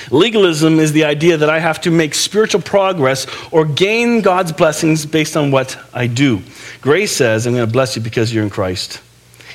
Legalism 0.10 0.80
is 0.80 0.94
the 0.94 1.06
idea 1.06 1.38
that 1.38 1.50
I 1.50 1.60
have 1.60 1.82
to 1.82 1.91
make 1.91 2.13
spiritual 2.13 2.62
progress 2.62 3.27
or 3.51 3.65
gain 3.65 4.22
God's 4.22 4.51
blessings 4.51 5.06
based 5.06 5.36
on 5.36 5.51
what 5.51 5.77
I 5.94 6.08
do. 6.08 6.41
Grace 6.82 7.12
says, 7.15 7.46
I'm 7.46 7.53
going 7.53 7.65
to 7.65 7.72
bless 7.72 7.96
you 7.96 8.01
because 8.01 8.34
you're 8.34 8.44
in 8.44 8.50
Christ. 8.50 9.01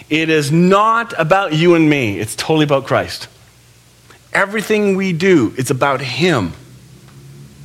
It 0.08 0.28
is 0.28 0.52
not 0.52 1.14
about 1.18 1.52
you 1.54 1.74
and 1.74 1.88
me, 1.88 2.18
it's 2.18 2.36
totally 2.36 2.64
about 2.64 2.86
Christ. 2.86 3.28
Everything 4.36 4.96
we 4.96 5.14
do, 5.14 5.54
it's 5.56 5.70
about 5.70 6.02
Him. 6.02 6.52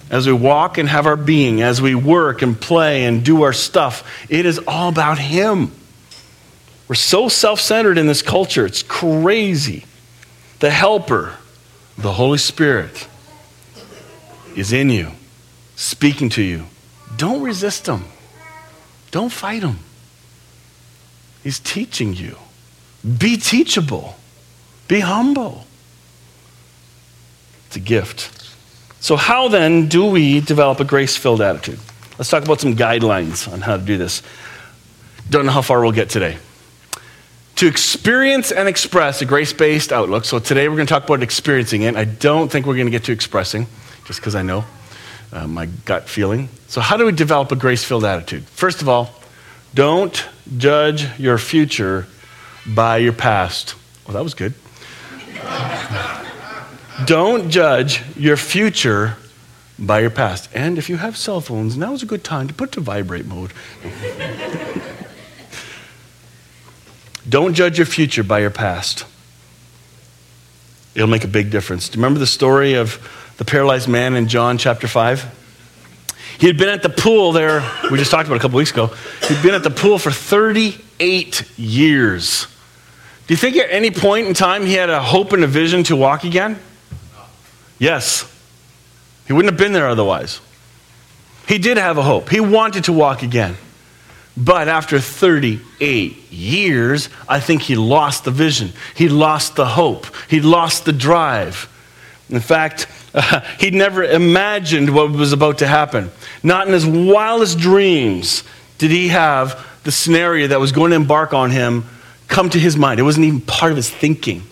As 0.10 0.26
we 0.26 0.32
walk 0.32 0.78
and 0.78 0.88
have 0.88 1.06
our 1.06 1.18
being, 1.18 1.62
as 1.62 1.82
we 1.82 1.96
work 1.96 2.42
and 2.42 2.60
play 2.60 3.04
and 3.04 3.26
do 3.26 3.44
our 3.44 3.52
stuff, 3.52 4.26
it 4.30 4.46
is 4.46 4.58
all 4.66 4.88
about 4.88 5.20
Him. 5.20 5.74
We're 6.88 6.96
so 6.96 7.28
self 7.28 7.60
centered 7.60 7.98
in 7.98 8.08
this 8.08 8.22
culture, 8.22 8.66
it's 8.66 8.84
crazy. 8.84 9.84
The 10.60 10.70
helper, 10.70 11.34
the 11.98 12.14
Holy 12.14 12.38
Spirit 12.38 13.06
is 14.56 14.72
in 14.72 14.90
you, 14.90 15.12
speaking 15.76 16.30
to 16.30 16.42
you. 16.42 16.68
Don't 17.18 17.42
resist 17.42 17.86
Him, 17.86 18.06
don't 19.12 19.32
fight 19.32 19.62
Him. 19.62 19.80
He's 21.44 21.60
teaching 21.60 22.14
you. 22.14 22.38
Be 23.04 23.36
teachable, 23.36 24.16
be 24.88 25.02
humble. 25.02 25.66
It's 27.72 27.78
a 27.78 27.80
gift. 27.80 28.30
So, 29.00 29.16
how 29.16 29.48
then 29.48 29.88
do 29.88 30.06
we 30.06 30.42
develop 30.42 30.82
a 30.82 30.84
grace 30.84 31.16
filled 31.16 31.40
attitude? 31.40 31.80
Let's 32.18 32.30
talk 32.30 32.44
about 32.44 32.60
some 32.60 32.76
guidelines 32.76 33.50
on 33.50 33.62
how 33.62 33.78
to 33.78 33.82
do 33.82 33.98
this. 33.98 34.22
Don't 35.30 35.46
know 35.46 35.54
how 35.54 35.62
far 35.62 35.80
we'll 35.80 35.94
get 35.94 36.10
today 36.10 36.38
to 37.56 37.68
experience 37.68 38.52
and 38.52 38.68
express 38.68 39.22
a 39.22 39.26
grace 39.26 39.54
based 39.54 39.94
outlook. 39.94 40.26
So 40.26 40.38
today 40.38 40.68
we're 40.68 40.76
going 40.76 40.86
to 40.86 40.94
talk 40.94 41.06
about 41.06 41.24
experiencing 41.24 41.84
it. 41.84 41.96
I 41.96 42.04
don't 42.04 42.52
think 42.52 42.66
we're 42.66 42.76
going 42.76 42.88
to 42.88 42.92
get 42.92 43.06
to 43.06 43.14
expressing, 43.14 43.68
just 44.04 44.20
because 44.20 44.36
I 44.36 44.42
know 44.42 44.66
uh, 45.32 45.48
my 45.48 45.68
gut 45.86 46.10
feeling. 46.10 46.50
So, 46.68 46.82
how 46.82 46.98
do 46.98 47.06
we 47.06 47.14
develop 47.14 47.54
a 47.54 47.56
grace 47.56 47.86
filled 47.86 48.04
attitude? 48.04 48.44
First 48.50 48.82
of 48.82 48.90
all, 48.90 49.16
don't 49.74 50.28
judge 50.58 51.18
your 51.18 51.38
future 51.38 52.06
by 52.68 52.98
your 52.98 53.14
past. 53.14 53.76
Well, 54.06 54.16
that 54.16 54.24
was 54.24 54.34
good. 54.34 54.56
don't 57.06 57.50
judge 57.50 58.04
your 58.16 58.38
future 58.38 59.16
by 59.78 60.00
your 60.00 60.10
past. 60.10 60.50
And 60.54 60.78
if 60.78 60.90
you 60.90 60.98
have 60.98 61.18
cell 61.18 61.42
phones, 61.42 61.76
now 61.78 61.94
is 61.94 62.04
a 62.04 62.06
good 62.06 62.24
time 62.24 62.48
to 62.48 62.54
put 62.54 62.72
to 62.74 62.82
vibrate 62.82 63.26
mode. 63.26 63.52
Don't 67.28 67.54
judge 67.54 67.78
your 67.78 67.86
future 67.86 68.24
by 68.24 68.40
your 68.40 68.50
past. 68.50 69.06
It'll 70.96 71.08
make 71.08 71.24
a 71.24 71.28
big 71.28 71.52
difference. 71.52 71.88
Do 71.90 71.98
you 71.98 72.04
remember 72.04 72.20
the 72.20 72.28
story 72.28 72.74
of 72.74 73.00
the 73.38 73.46
paralyzed 73.46 73.88
man 73.88 74.16
in 74.16 74.28
John 74.28 74.58
chapter 74.58 74.88
5? 74.88 75.40
He 76.40 76.48
had 76.48 76.58
been 76.58 76.70
at 76.70 76.82
the 76.82 76.90
pool 76.90 77.32
there, 77.32 77.62
we 77.92 77.98
just 77.98 78.10
talked 78.12 78.28
about 78.28 78.38
a 78.38 78.40
couple 78.40 78.58
weeks 78.58 78.72
ago. 78.72 78.88
He'd 79.28 79.42
been 79.44 79.54
at 79.54 79.64
the 79.64 79.70
pool 79.70 80.00
for 80.00 80.12
38 80.12 81.58
years. 81.58 82.48
Do 83.28 83.34
you 83.34 83.38
think 83.38 83.56
at 83.58 83.70
any 83.70 83.92
point 83.92 84.28
in 84.28 84.34
time 84.34 84.66
he 84.66 84.74
had 84.74 84.90
a 84.90 85.02
hope 85.02 85.34
and 85.34 85.44
a 85.44 85.48
vision 85.48 85.84
to 85.84 85.96
walk 85.96 86.24
again? 86.24 86.60
Yes. 87.82 88.32
He 89.26 89.34
wouldn't 89.34 89.52
have 89.52 89.60
been 89.60 89.74
there 89.74 89.88
otherwise. 89.88 90.40
He 91.48 91.58
did 91.58 91.78
have 91.78 91.98
a 91.98 92.04
hope. 92.04 92.30
He 92.30 92.40
wanted 92.40 92.84
to 92.84 92.94
walk 92.94 93.24
again. 93.24 93.58
But 94.38 94.68
after 94.68 95.00
38 95.00 96.32
years, 96.32 97.10
I 97.28 97.40
think 97.40 97.64
he 97.64 97.76
lost 97.76 98.24
the 98.24 98.30
vision. 98.30 98.74
He 98.94 99.10
lost 99.10 99.56
the 99.56 99.66
hope. 99.66 100.06
He 100.30 100.42
lost 100.42 100.86
the 100.86 100.94
drive. 100.94 101.68
In 102.30 102.40
fact, 102.40 102.86
uh, 103.16 103.40
he'd 103.60 103.74
never 103.74 104.04
imagined 104.04 104.94
what 104.94 105.10
was 105.10 105.34
about 105.34 105.58
to 105.58 105.68
happen. 105.68 106.12
Not 106.44 106.68
in 106.68 106.74
his 106.74 106.86
wildest 106.86 107.58
dreams 107.58 108.44
did 108.78 108.92
he 108.92 109.08
have 109.08 109.68
the 109.84 109.92
scenario 109.92 110.50
that 110.50 110.60
was 110.60 110.72
going 110.72 110.92
to 110.92 110.98
embark 110.98 111.34
on 111.34 111.50
him 111.50 111.86
come 112.28 112.52
to 112.52 112.60
his 112.60 112.78
mind. 112.78 113.00
It 113.00 113.04
wasn't 113.04 113.26
even 113.26 113.42
part 113.42 113.72
of 113.72 113.76
his 113.76 113.90
thinking. 113.90 114.44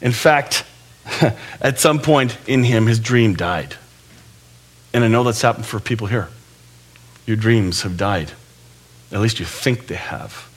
In 0.00 0.10
fact, 0.10 0.64
at 1.60 1.78
some 1.78 2.00
point 2.00 2.36
in 2.46 2.64
him, 2.64 2.86
his 2.86 2.98
dream 2.98 3.34
died. 3.34 3.76
And 4.92 5.04
I 5.04 5.08
know 5.08 5.24
that's 5.24 5.42
happened 5.42 5.66
for 5.66 5.80
people 5.80 6.06
here. 6.06 6.28
Your 7.26 7.36
dreams 7.36 7.82
have 7.82 7.96
died. 7.96 8.32
At 9.12 9.20
least 9.20 9.38
you 9.38 9.46
think 9.46 9.86
they 9.86 9.96
have. 9.96 10.48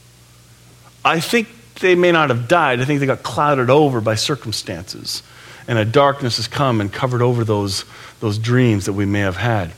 I 1.03 1.19
think 1.19 1.47
they 1.79 1.95
may 1.95 2.11
not 2.11 2.29
have 2.29 2.47
died. 2.47 2.79
I 2.79 2.85
think 2.85 2.99
they 2.99 3.05
got 3.05 3.23
clouded 3.23 3.69
over 3.69 4.01
by 4.01 4.15
circumstances. 4.15 5.23
And 5.67 5.77
a 5.77 5.85
darkness 5.85 6.37
has 6.37 6.47
come 6.47 6.81
and 6.81 6.91
covered 6.91 7.21
over 7.21 7.43
those, 7.43 7.85
those 8.19 8.37
dreams 8.37 8.85
that 8.85 8.93
we 8.93 9.05
may 9.05 9.19
have 9.19 9.37
had. 9.37 9.71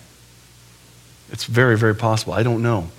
It's 1.32 1.46
very, 1.46 1.78
very 1.78 1.96
possible. 1.96 2.34
I 2.34 2.44
don't 2.44 2.62
know. 2.62 2.90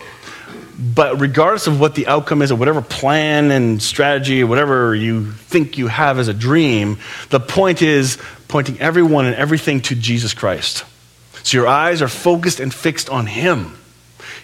But 0.78 1.21
regardless 1.21 1.66
of 1.66 1.78
what 1.78 1.95
the 1.95 2.07
outcome 2.07 2.43
is, 2.43 2.50
or 2.50 2.57
whatever 2.57 2.83
plan 2.83 3.50
and 3.50 3.83
strategy, 3.83 4.43
or 4.43 4.47
whatever 4.47 4.95
you 4.95 5.31
think 5.33 5.78
you 5.78 5.87
have 5.87 6.19
as 6.19 6.28
a 6.28 6.35
dream, 6.35 6.99
the 7.31 7.40
point 7.40 7.83
is 7.83 8.19
pointing 8.49 8.81
everyone 8.81 9.26
and 9.26 9.37
everything 9.37 9.81
to 9.83 9.95
Jesus 9.95 10.35
Christ. 10.35 10.85
So 11.45 11.59
your 11.59 11.69
eyes 11.69 12.02
are 12.02 12.09
focused 12.09 12.59
and 12.59 12.73
fixed 12.75 13.09
on 13.09 13.26
Him. 13.26 13.76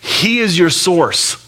He 0.01 0.39
is 0.41 0.59
your 0.59 0.71
source. 0.71 1.47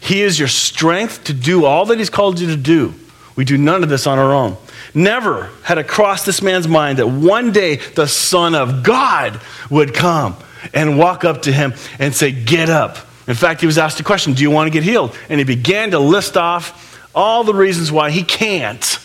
He 0.00 0.22
is 0.22 0.38
your 0.38 0.48
strength 0.48 1.24
to 1.24 1.32
do 1.32 1.64
all 1.64 1.86
that 1.86 1.98
He's 1.98 2.10
called 2.10 2.40
you 2.40 2.48
to 2.48 2.56
do. 2.56 2.94
We 3.36 3.44
do 3.44 3.58
none 3.58 3.82
of 3.82 3.88
this 3.88 4.06
on 4.06 4.18
our 4.18 4.32
own. 4.32 4.56
Never 4.94 5.50
had 5.62 5.78
it 5.78 5.88
crossed 5.88 6.24
this 6.24 6.40
man's 6.40 6.68
mind 6.68 6.98
that 6.98 7.08
one 7.08 7.52
day 7.52 7.76
the 7.76 8.06
Son 8.06 8.54
of 8.54 8.82
God 8.82 9.40
would 9.70 9.92
come 9.92 10.36
and 10.72 10.98
walk 10.98 11.24
up 11.24 11.42
to 11.42 11.52
him 11.52 11.74
and 11.98 12.14
say, 12.14 12.30
Get 12.30 12.70
up. 12.70 12.98
In 13.26 13.34
fact, 13.34 13.60
he 13.60 13.66
was 13.66 13.78
asked 13.78 14.00
a 14.00 14.04
question 14.04 14.34
Do 14.34 14.42
you 14.42 14.50
want 14.50 14.66
to 14.66 14.70
get 14.70 14.82
healed? 14.82 15.16
And 15.28 15.38
he 15.38 15.44
began 15.44 15.92
to 15.92 15.98
list 15.98 16.36
off 16.36 17.00
all 17.14 17.44
the 17.44 17.54
reasons 17.54 17.90
why 17.90 18.10
he 18.10 18.22
can't. 18.22 18.98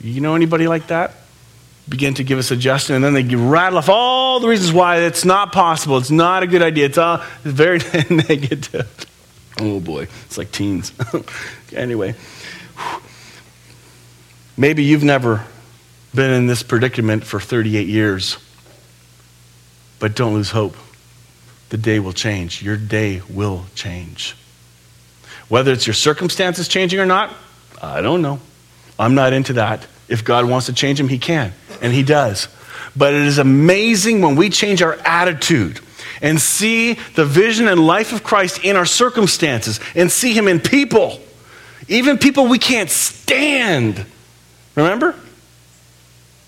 You 0.00 0.20
know 0.20 0.34
anybody 0.34 0.66
like 0.66 0.88
that? 0.88 1.12
begin 1.88 2.14
to 2.14 2.24
give 2.24 2.38
a 2.38 2.42
suggestion, 2.42 2.94
and 2.94 3.04
then 3.04 3.14
they 3.14 3.34
rattle 3.34 3.78
off 3.78 3.88
all 3.88 4.40
the 4.40 4.48
reasons 4.48 4.72
why 4.72 4.98
it's 4.98 5.24
not 5.24 5.52
possible. 5.52 5.98
It's 5.98 6.10
not 6.10 6.42
a 6.42 6.46
good 6.46 6.62
idea. 6.62 6.86
It's 6.86 6.98
all 6.98 7.22
very 7.42 7.78
negative. 8.10 9.06
Oh 9.58 9.80
boy, 9.80 10.06
it's 10.26 10.38
like 10.38 10.52
teens. 10.52 10.92
anyway, 11.72 12.14
maybe 14.56 14.84
you've 14.84 15.04
never 15.04 15.44
been 16.14 16.30
in 16.30 16.46
this 16.46 16.62
predicament 16.62 17.24
for 17.24 17.40
38 17.40 17.86
years, 17.86 18.38
but 19.98 20.14
don't 20.14 20.34
lose 20.34 20.50
hope. 20.50 20.76
The 21.72 21.78
day 21.78 22.00
will 22.00 22.12
change. 22.12 22.62
Your 22.62 22.76
day 22.76 23.22
will 23.30 23.64
change. 23.74 24.36
Whether 25.48 25.72
it's 25.72 25.86
your 25.86 25.94
circumstances 25.94 26.68
changing 26.68 27.00
or 27.00 27.06
not, 27.06 27.34
I 27.80 28.02
don't 28.02 28.20
know. 28.20 28.40
I'm 28.98 29.14
not 29.14 29.32
into 29.32 29.54
that. 29.54 29.86
If 30.06 30.22
God 30.22 30.46
wants 30.46 30.66
to 30.66 30.74
change 30.74 31.00
him, 31.00 31.08
he 31.08 31.16
can, 31.16 31.54
and 31.80 31.90
he 31.90 32.02
does. 32.02 32.48
But 32.94 33.14
it 33.14 33.22
is 33.22 33.38
amazing 33.38 34.20
when 34.20 34.36
we 34.36 34.50
change 34.50 34.82
our 34.82 34.98
attitude 35.06 35.80
and 36.20 36.38
see 36.38 36.92
the 37.14 37.24
vision 37.24 37.68
and 37.68 37.86
life 37.86 38.12
of 38.12 38.22
Christ 38.22 38.62
in 38.62 38.76
our 38.76 38.84
circumstances 38.84 39.80
and 39.94 40.12
see 40.12 40.34
him 40.34 40.48
in 40.48 40.60
people, 40.60 41.22
even 41.88 42.18
people 42.18 42.48
we 42.48 42.58
can't 42.58 42.90
stand. 42.90 44.04
Remember? 44.74 45.14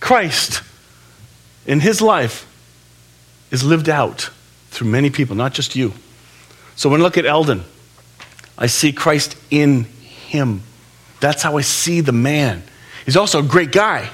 Christ 0.01 0.61
in 1.65 1.81
his 1.81 2.03
life 2.03 2.47
is 3.51 3.65
lived 3.65 3.89
out 3.89 4.29
through 4.75 4.89
many 4.89 5.11
people, 5.11 5.37
not 5.37 5.55
just 5.55 5.77
you. 5.77 5.93
So 6.77 6.89
when 6.89 7.01
I 7.01 7.05
look 7.05 7.17
at 7.17 7.27
Eldon, 7.27 7.65
I 8.59 8.67
see 8.67 8.93
Christ 8.93 9.37
in 9.51 9.85
him. 9.85 10.63
That's 11.21 11.43
how 11.43 11.57
I 11.57 11.63
see 11.63 12.01
the 12.01 12.13
man. 12.13 12.63
He's 13.05 13.17
also 13.17 13.39
a 13.39 13.43
great 13.43 13.73
guy. 13.73 14.11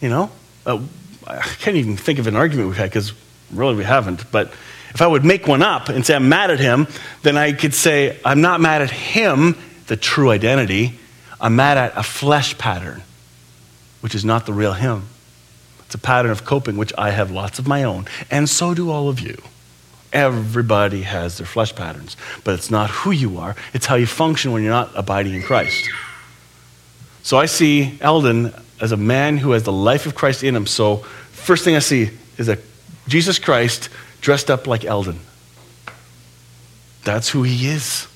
You 0.00 0.08
know, 0.08 0.32
uh, 0.66 0.80
I 1.26 1.40
can't 1.60 1.76
even 1.76 1.96
think 1.96 2.18
of 2.18 2.26
an 2.26 2.36
argument 2.36 2.68
we've 2.68 2.76
had 2.76 2.90
because 2.90 3.12
really 3.52 3.76
we 3.76 3.84
haven't. 3.84 4.30
But 4.32 4.48
if 4.94 5.00
I 5.00 5.06
would 5.06 5.24
make 5.24 5.46
one 5.46 5.62
up 5.62 5.88
and 5.88 6.04
say 6.04 6.14
I'm 6.14 6.28
mad 6.28 6.50
at 6.50 6.58
him, 6.58 6.88
then 7.22 7.36
I 7.36 7.52
could 7.52 7.74
say 7.74 8.18
I'm 8.24 8.40
not 8.40 8.60
mad 8.60 8.82
at 8.82 8.90
him, 8.90 9.56
the 9.86 9.96
true 9.96 10.30
identity. 10.30 10.98
I'm 11.40 11.56
mad 11.56 11.78
at 11.78 11.96
a 11.96 12.02
flesh 12.02 12.58
pattern, 12.58 13.02
which 14.00 14.14
is 14.14 14.24
not 14.24 14.46
the 14.46 14.52
real 14.52 14.72
him. 14.72 15.04
It's 15.86 15.94
a 15.94 15.98
pattern 15.98 16.30
of 16.30 16.44
coping, 16.44 16.76
which 16.76 16.92
I 16.96 17.10
have 17.10 17.30
lots 17.30 17.58
of 17.58 17.66
my 17.66 17.84
own, 17.84 18.06
and 18.30 18.48
so 18.48 18.74
do 18.74 18.90
all 18.90 19.08
of 19.08 19.20
you. 19.20 19.36
Everybody 20.12 21.02
has 21.02 21.38
their 21.38 21.46
flesh 21.46 21.74
patterns, 21.74 22.16
but 22.44 22.54
it's 22.54 22.70
not 22.70 22.90
who 22.90 23.10
you 23.10 23.38
are, 23.38 23.56
it's 23.72 23.86
how 23.86 23.94
you 23.94 24.06
function 24.06 24.52
when 24.52 24.62
you're 24.62 24.72
not 24.72 24.90
abiding 24.94 25.34
in 25.34 25.42
Christ. 25.42 25.88
So 27.22 27.38
I 27.38 27.46
see 27.46 27.98
Eldon 28.00 28.52
as 28.80 28.92
a 28.92 28.96
man 28.96 29.38
who 29.38 29.52
has 29.52 29.62
the 29.62 29.72
life 29.72 30.06
of 30.06 30.14
Christ 30.14 30.42
in 30.42 30.56
him. 30.56 30.66
So, 30.66 30.96
first 30.96 31.64
thing 31.64 31.76
I 31.76 31.78
see 31.78 32.10
is 32.36 32.48
a 32.48 32.58
Jesus 33.08 33.38
Christ 33.38 33.88
dressed 34.20 34.50
up 34.50 34.66
like 34.66 34.84
Eldon. 34.84 35.20
That's 37.04 37.28
who 37.28 37.42
he 37.42 37.68
is. 37.68 38.08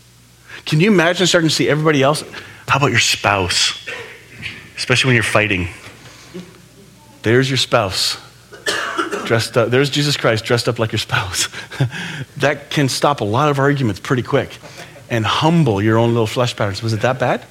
Can 0.65 0.81
you 0.81 0.91
imagine 0.91 1.27
starting 1.27 1.49
to 1.49 1.55
see 1.55 1.69
everybody 1.69 2.03
else? 2.03 2.23
How 2.69 2.79
about 2.79 2.91
your 2.91 2.99
spouse? 2.99 3.79
Especially 4.77 5.09
when 5.09 5.15
you're 5.15 5.23
fighting. 5.23 5.69
There's 7.23 7.49
your 7.49 7.57
spouse. 7.57 8.19
Dressed 9.27 9.57
up. 9.57 9.71
There's 9.71 9.91
Jesus 9.91 10.17
Christ 10.17 10.45
dressed 10.45 10.69
up 10.69 10.79
like 10.79 10.93
your 10.93 11.01
spouse. 11.01 11.49
that 12.37 12.71
can 12.71 12.89
stop 12.89 13.21
a 13.21 13.25
lot 13.25 13.51
of 13.51 13.59
arguments 13.59 13.99
pretty 13.99 14.23
quick 14.23 14.57
and 15.11 15.27
humble 15.27 15.83
your 15.83 15.99
own 15.99 16.11
little 16.11 16.29
flesh 16.29 16.55
patterns. 16.55 16.81
Was 16.81 16.93
it 16.93 17.01
that 17.01 17.19
bad? 17.19 17.41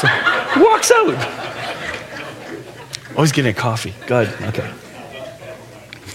so, 0.00 0.08
walks 0.62 0.90
out. 0.90 1.14
Always 3.14 3.32
getting 3.32 3.50
a 3.50 3.54
coffee. 3.54 3.92
Good. 4.06 4.32
Okay. 4.42 4.72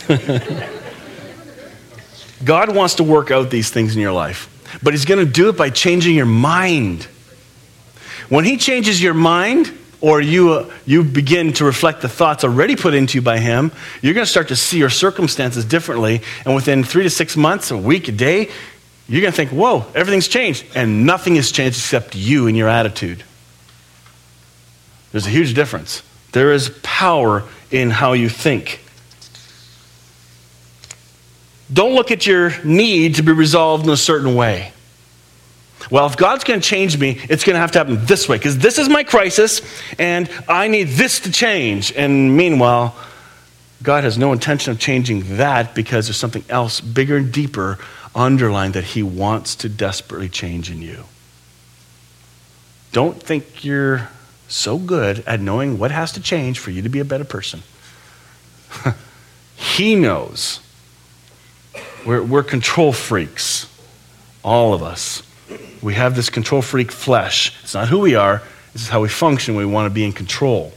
God 2.43 2.75
wants 2.75 2.95
to 2.95 3.03
work 3.03 3.29
out 3.29 3.51
these 3.51 3.69
things 3.69 3.95
in 3.95 4.01
your 4.01 4.13
life, 4.13 4.50
but 4.81 4.95
He's 4.95 5.05
going 5.05 5.24
to 5.24 5.31
do 5.31 5.50
it 5.50 5.57
by 5.57 5.69
changing 5.69 6.15
your 6.15 6.25
mind. 6.25 7.03
When 8.29 8.45
He 8.45 8.57
changes 8.57 9.00
your 9.00 9.13
mind, 9.13 9.71
or 10.01 10.22
you, 10.22 10.53
uh, 10.53 10.74
you 10.86 11.03
begin 11.03 11.53
to 11.53 11.65
reflect 11.65 12.01
the 12.01 12.10
thoughts 12.10 12.44
already 12.44 12.75
put 12.75 12.94
into 12.94 13.18
you 13.18 13.22
by 13.22 13.39
Him, 13.39 13.72
you're 14.01 14.13
going 14.13 14.25
to 14.25 14.32
start 14.32 14.48
to 14.50 14.56
see 14.56 14.77
your 14.77 14.89
circumstances 14.89 15.65
differently. 15.65 16.22
And 16.46 16.56
within 16.56 16.84
three 16.84 17.03
to 17.03 17.10
six 17.10 17.36
months, 17.36 17.72
a 17.72 17.77
week, 17.77 18.08
a 18.08 18.12
day, 18.12 18.50
you're 19.08 19.22
going 19.22 19.34
to 19.34 19.36
think, 19.36 19.51
whoa, 19.51 19.86
everything's 19.96 20.27
changed. 20.27 20.65
And 20.75 21.06
nothing 21.06 21.36
has 21.36 21.51
changed 21.51 21.77
except 21.77 22.15
you 22.15 22.48
and 22.48 22.56
your 22.56 22.70
attitude. 22.70 23.24
There's 25.12 25.25
a 25.25 25.32
huge 25.32 25.53
difference. 25.53 26.03
There 26.32 26.53
is 26.53 26.70
power 26.84 27.44
in 27.72 27.89
how 27.89 28.13
you 28.13 28.29
think. 28.29 28.82
Don't 31.72 31.94
look 31.94 32.12
at 32.12 32.25
your 32.25 32.63
need 32.63 33.15
to 33.15 33.24
be 33.24 33.32
resolved 33.32 33.86
in 33.86 33.91
a 33.91 33.98
certain 33.98 34.36
way. 34.36 34.72
Well, 35.89 36.05
if 36.05 36.17
God's 36.17 36.43
going 36.43 36.59
to 36.59 36.67
change 36.67 36.98
me, 36.98 37.19
it's 37.29 37.43
going 37.43 37.55
to 37.55 37.59
have 37.59 37.71
to 37.71 37.79
happen 37.79 38.05
this 38.05 38.27
way 38.27 38.38
because 38.38 38.57
this 38.57 38.77
is 38.77 38.89
my 38.89 39.03
crisis 39.03 39.62
and 39.98 40.29
I 40.48 40.67
need 40.67 40.89
this 40.89 41.21
to 41.21 41.31
change. 41.31 41.93
And 41.93 42.36
meanwhile, 42.36 42.95
God 43.81 44.03
has 44.03 44.17
no 44.17 44.33
intention 44.33 44.71
of 44.71 44.79
changing 44.79 45.38
that 45.38 45.74
because 45.74 46.07
there's 46.07 46.17
something 46.17 46.43
else 46.50 46.81
bigger 46.81 47.17
and 47.17 47.31
deeper 47.31 47.79
underlined 48.13 48.74
that 48.74 48.83
He 48.83 49.03
wants 49.03 49.55
to 49.57 49.69
desperately 49.69 50.29
change 50.29 50.69
in 50.69 50.81
you. 50.81 51.05
Don't 52.91 53.21
think 53.21 53.63
you're 53.63 54.09
so 54.48 54.77
good 54.77 55.24
at 55.27 55.39
knowing 55.39 55.77
what 55.77 55.91
has 55.91 56.12
to 56.13 56.21
change 56.21 56.59
for 56.59 56.71
you 56.71 56.81
to 56.81 56.89
be 56.89 57.00
a 57.00 57.05
better 57.05 57.24
person. 57.24 57.62
he 59.56 59.95
knows. 59.95 60.60
We're, 62.06 62.23
we're 62.23 62.43
control 62.43 62.91
freaks, 62.91 63.67
all 64.43 64.73
of 64.73 64.82
us. 64.82 65.21
We 65.81 65.93
have 65.93 66.15
this 66.15 66.29
control 66.29 66.62
freak 66.62 66.91
flesh. 66.91 67.53
It's 67.63 67.73
not 67.73 67.88
who 67.88 67.99
we 67.99 68.15
are, 68.15 68.41
this 68.73 68.83
is 68.83 68.89
how 68.89 69.01
we 69.01 69.09
function. 69.09 69.55
We 69.55 69.65
want 69.65 69.88
to 69.88 69.93
be 69.93 70.05
in 70.05 70.13
control. 70.13 70.73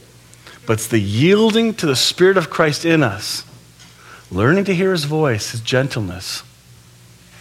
But 0.65 0.73
it's 0.73 0.87
the 0.87 0.99
yielding 0.99 1.73
to 1.75 1.85
the 1.85 1.95
Spirit 1.95 2.37
of 2.37 2.49
Christ 2.49 2.85
in 2.85 3.03
us, 3.03 3.45
learning 4.31 4.65
to 4.65 4.75
hear 4.75 4.91
His 4.91 5.03
voice, 5.03 5.51
His 5.51 5.61
gentleness. 5.61 6.43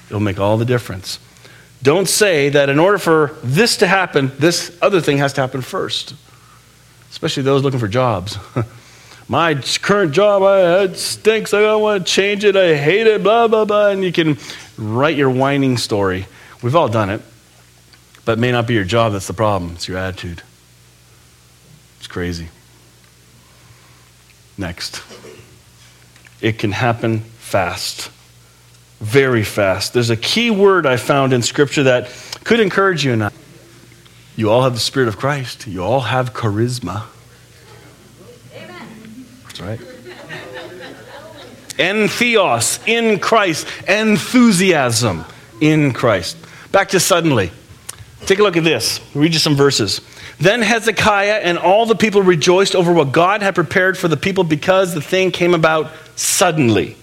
It'll 0.06 0.20
make 0.20 0.38
all 0.38 0.56
the 0.56 0.64
difference. 0.64 1.18
Don't 1.82 2.08
say 2.08 2.48
that 2.50 2.68
in 2.68 2.78
order 2.78 2.98
for 2.98 3.36
this 3.42 3.78
to 3.78 3.86
happen, 3.86 4.30
this 4.38 4.76
other 4.82 5.00
thing 5.00 5.18
has 5.18 5.32
to 5.34 5.40
happen 5.40 5.62
first. 5.62 6.14
Especially 7.10 7.42
those 7.42 7.62
looking 7.62 7.80
for 7.80 7.88
jobs. 7.88 8.38
My 9.28 9.54
current 9.54 10.12
job, 10.12 10.42
I, 10.42 10.82
it 10.82 10.96
stinks. 10.96 11.54
I 11.54 11.60
don't 11.60 11.82
want 11.82 12.06
to 12.06 12.12
change 12.12 12.44
it. 12.44 12.56
I 12.56 12.76
hate 12.76 13.06
it, 13.06 13.22
blah, 13.22 13.48
blah, 13.48 13.64
blah. 13.64 13.88
And 13.88 14.04
you 14.04 14.12
can 14.12 14.36
write 14.76 15.16
your 15.16 15.30
whining 15.30 15.76
story. 15.76 16.26
We've 16.62 16.76
all 16.76 16.88
done 16.88 17.10
it. 17.10 17.20
But 18.24 18.38
it 18.38 18.40
may 18.40 18.52
not 18.52 18.66
be 18.66 18.74
your 18.74 18.84
job 18.84 19.12
that's 19.12 19.26
the 19.26 19.34
problem, 19.34 19.72
it's 19.72 19.88
your 19.88 19.98
attitude. 19.98 20.42
It's 21.98 22.06
crazy. 22.06 22.48
Next. 24.56 25.02
It 26.40 26.58
can 26.58 26.72
happen 26.72 27.20
fast 27.20 28.10
very 29.02 29.42
fast. 29.42 29.92
There's 29.92 30.10
a 30.10 30.16
key 30.16 30.52
word 30.52 30.86
I 30.86 30.96
found 30.96 31.32
in 31.32 31.42
Scripture 31.42 31.82
that 31.82 32.08
could 32.44 32.60
encourage 32.60 33.04
you 33.04 33.12
and 33.12 33.24
I. 33.24 33.30
You 34.36 34.48
all 34.48 34.62
have 34.62 34.74
the 34.74 34.80
Spirit 34.80 35.08
of 35.08 35.18
Christ. 35.18 35.66
You 35.66 35.82
all 35.82 36.00
have 36.00 36.32
charisma. 36.32 37.02
Amen. 38.54 39.26
That's 39.42 39.60
right. 39.60 39.80
Entheos, 41.78 42.86
in 42.86 43.18
Christ. 43.18 43.66
Enthusiasm, 43.88 45.24
in 45.60 45.92
Christ. 45.92 46.36
Back 46.72 46.88
to 46.90 47.00
suddenly. 47.00 47.52
Take 48.26 48.38
a 48.38 48.42
look 48.42 48.56
at 48.56 48.64
this. 48.64 49.00
Read 49.14 49.32
you 49.34 49.38
some 49.38 49.54
verses. 49.56 50.00
Then 50.38 50.62
Hezekiah 50.62 51.40
and 51.42 51.58
all 51.58 51.86
the 51.86 51.94
people 51.94 52.22
rejoiced 52.22 52.74
over 52.74 52.92
what 52.92 53.12
God 53.12 53.42
had 53.42 53.54
prepared 53.54 53.98
for 53.98 54.08
the 54.08 54.16
people 54.16 54.42
because 54.42 54.94
the 54.94 55.02
thing 55.02 55.30
came 55.30 55.54
about 55.54 55.92
suddenly. 56.16 56.96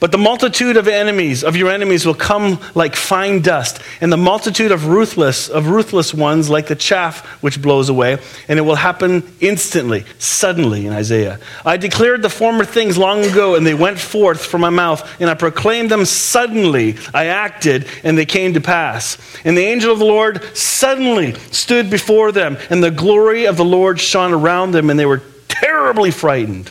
But 0.00 0.12
the 0.12 0.18
multitude 0.18 0.76
of 0.76 0.88
enemies 0.88 1.44
of 1.44 1.56
your 1.56 1.70
enemies 1.70 2.06
will 2.06 2.14
come 2.14 2.58
like 2.74 2.96
fine 2.96 3.42
dust, 3.42 3.80
and 4.00 4.12
the 4.12 4.16
multitude 4.16 4.72
of 4.72 4.86
ruthless 4.86 5.48
of 5.48 5.68
ruthless 5.68 6.12
ones 6.12 6.50
like 6.50 6.66
the 6.66 6.76
chaff 6.76 7.24
which 7.42 7.60
blows 7.60 7.88
away, 7.88 8.18
and 8.48 8.58
it 8.58 8.62
will 8.62 8.76
happen 8.76 9.22
instantly, 9.40 10.04
suddenly 10.18 10.86
in 10.86 10.92
Isaiah. 10.92 11.38
I 11.64 11.76
declared 11.76 12.22
the 12.22 12.30
former 12.30 12.64
things 12.64 12.98
long 12.98 13.24
ago, 13.24 13.54
and 13.54 13.66
they 13.66 13.74
went 13.74 13.98
forth 13.98 14.44
from 14.44 14.60
my 14.60 14.70
mouth, 14.70 15.08
and 15.20 15.30
I 15.30 15.34
proclaimed 15.34 15.90
them 15.90 16.04
suddenly. 16.04 16.96
I 17.14 17.26
acted, 17.26 17.86
and 18.04 18.16
they 18.16 18.26
came 18.26 18.54
to 18.54 18.60
pass. 18.60 19.18
And 19.44 19.56
the 19.56 19.64
angel 19.64 19.92
of 19.92 19.98
the 19.98 20.04
Lord 20.04 20.42
suddenly 20.56 21.34
stood 21.52 21.90
before 21.90 22.32
them, 22.32 22.56
and 22.70 22.82
the 22.82 22.90
glory 22.90 23.46
of 23.46 23.56
the 23.56 23.64
Lord 23.64 24.00
shone 24.00 24.32
around 24.32 24.72
them, 24.72 24.90
and 24.90 24.98
they 24.98 25.06
were 25.06 25.22
terribly 25.48 26.10
frightened. 26.10 26.70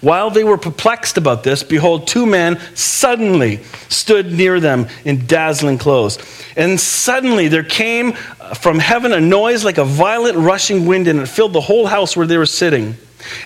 While 0.00 0.30
they 0.30 0.44
were 0.44 0.58
perplexed 0.58 1.16
about 1.16 1.42
this, 1.42 1.62
behold, 1.62 2.06
two 2.06 2.26
men 2.26 2.60
suddenly 2.74 3.60
stood 3.88 4.32
near 4.32 4.60
them 4.60 4.88
in 5.04 5.26
dazzling 5.26 5.78
clothes. 5.78 6.18
And 6.56 6.78
suddenly 6.78 7.48
there 7.48 7.64
came 7.64 8.12
from 8.54 8.78
heaven 8.78 9.12
a 9.12 9.20
noise 9.20 9.64
like 9.64 9.78
a 9.78 9.84
violent 9.84 10.36
rushing 10.36 10.86
wind, 10.86 11.08
and 11.08 11.20
it 11.20 11.26
filled 11.26 11.52
the 11.52 11.60
whole 11.60 11.86
house 11.86 12.16
where 12.16 12.26
they 12.26 12.38
were 12.38 12.46
sitting. 12.46 12.96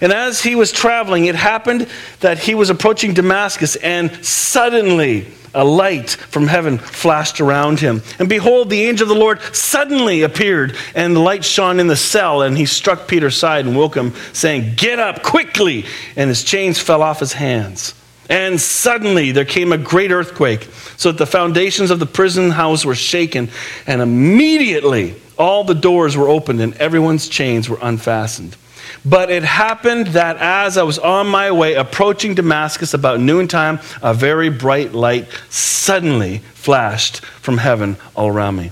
And 0.00 0.12
as 0.12 0.42
he 0.42 0.54
was 0.54 0.70
traveling, 0.72 1.26
it 1.26 1.34
happened 1.34 1.88
that 2.20 2.38
he 2.38 2.54
was 2.54 2.70
approaching 2.70 3.14
Damascus, 3.14 3.76
and 3.76 4.24
suddenly, 4.24 5.26
a 5.54 5.64
light 5.64 6.10
from 6.10 6.46
heaven 6.46 6.78
flashed 6.78 7.40
around 7.40 7.80
him. 7.80 8.02
And 8.18 8.28
behold, 8.28 8.70
the 8.70 8.84
angel 8.84 9.10
of 9.10 9.14
the 9.14 9.20
Lord 9.20 9.40
suddenly 9.54 10.22
appeared, 10.22 10.76
and 10.94 11.14
the 11.14 11.20
light 11.20 11.44
shone 11.44 11.80
in 11.80 11.86
the 11.86 11.96
cell, 11.96 12.42
and 12.42 12.56
he 12.56 12.66
struck 12.66 13.06
Peter's 13.06 13.36
side 13.36 13.66
and 13.66 13.76
woke 13.76 13.94
him, 13.94 14.14
saying, 14.32 14.74
Get 14.76 14.98
up 14.98 15.22
quickly! 15.22 15.84
And 16.16 16.28
his 16.28 16.44
chains 16.44 16.78
fell 16.78 17.02
off 17.02 17.20
his 17.20 17.34
hands. 17.34 17.94
And 18.28 18.60
suddenly 18.60 19.32
there 19.32 19.44
came 19.44 19.72
a 19.72 19.78
great 19.78 20.10
earthquake, 20.10 20.68
so 20.96 21.12
that 21.12 21.18
the 21.18 21.26
foundations 21.26 21.90
of 21.90 21.98
the 21.98 22.06
prison 22.06 22.50
house 22.50 22.84
were 22.84 22.94
shaken, 22.94 23.50
and 23.86 24.00
immediately 24.00 25.16
all 25.38 25.64
the 25.64 25.74
doors 25.74 26.16
were 26.16 26.28
opened, 26.28 26.60
and 26.60 26.74
everyone's 26.74 27.28
chains 27.28 27.68
were 27.68 27.78
unfastened. 27.82 28.56
But 29.04 29.30
it 29.30 29.42
happened 29.42 30.08
that 30.08 30.36
as 30.36 30.78
I 30.78 30.84
was 30.84 30.98
on 30.98 31.26
my 31.26 31.50
way 31.50 31.74
approaching 31.74 32.34
Damascus 32.34 32.94
about 32.94 33.20
noontime, 33.20 33.80
a 34.00 34.14
very 34.14 34.48
bright 34.48 34.92
light 34.92 35.28
suddenly 35.50 36.38
flashed 36.54 37.20
from 37.20 37.58
heaven 37.58 37.96
all 38.14 38.28
around 38.28 38.56
me. 38.56 38.70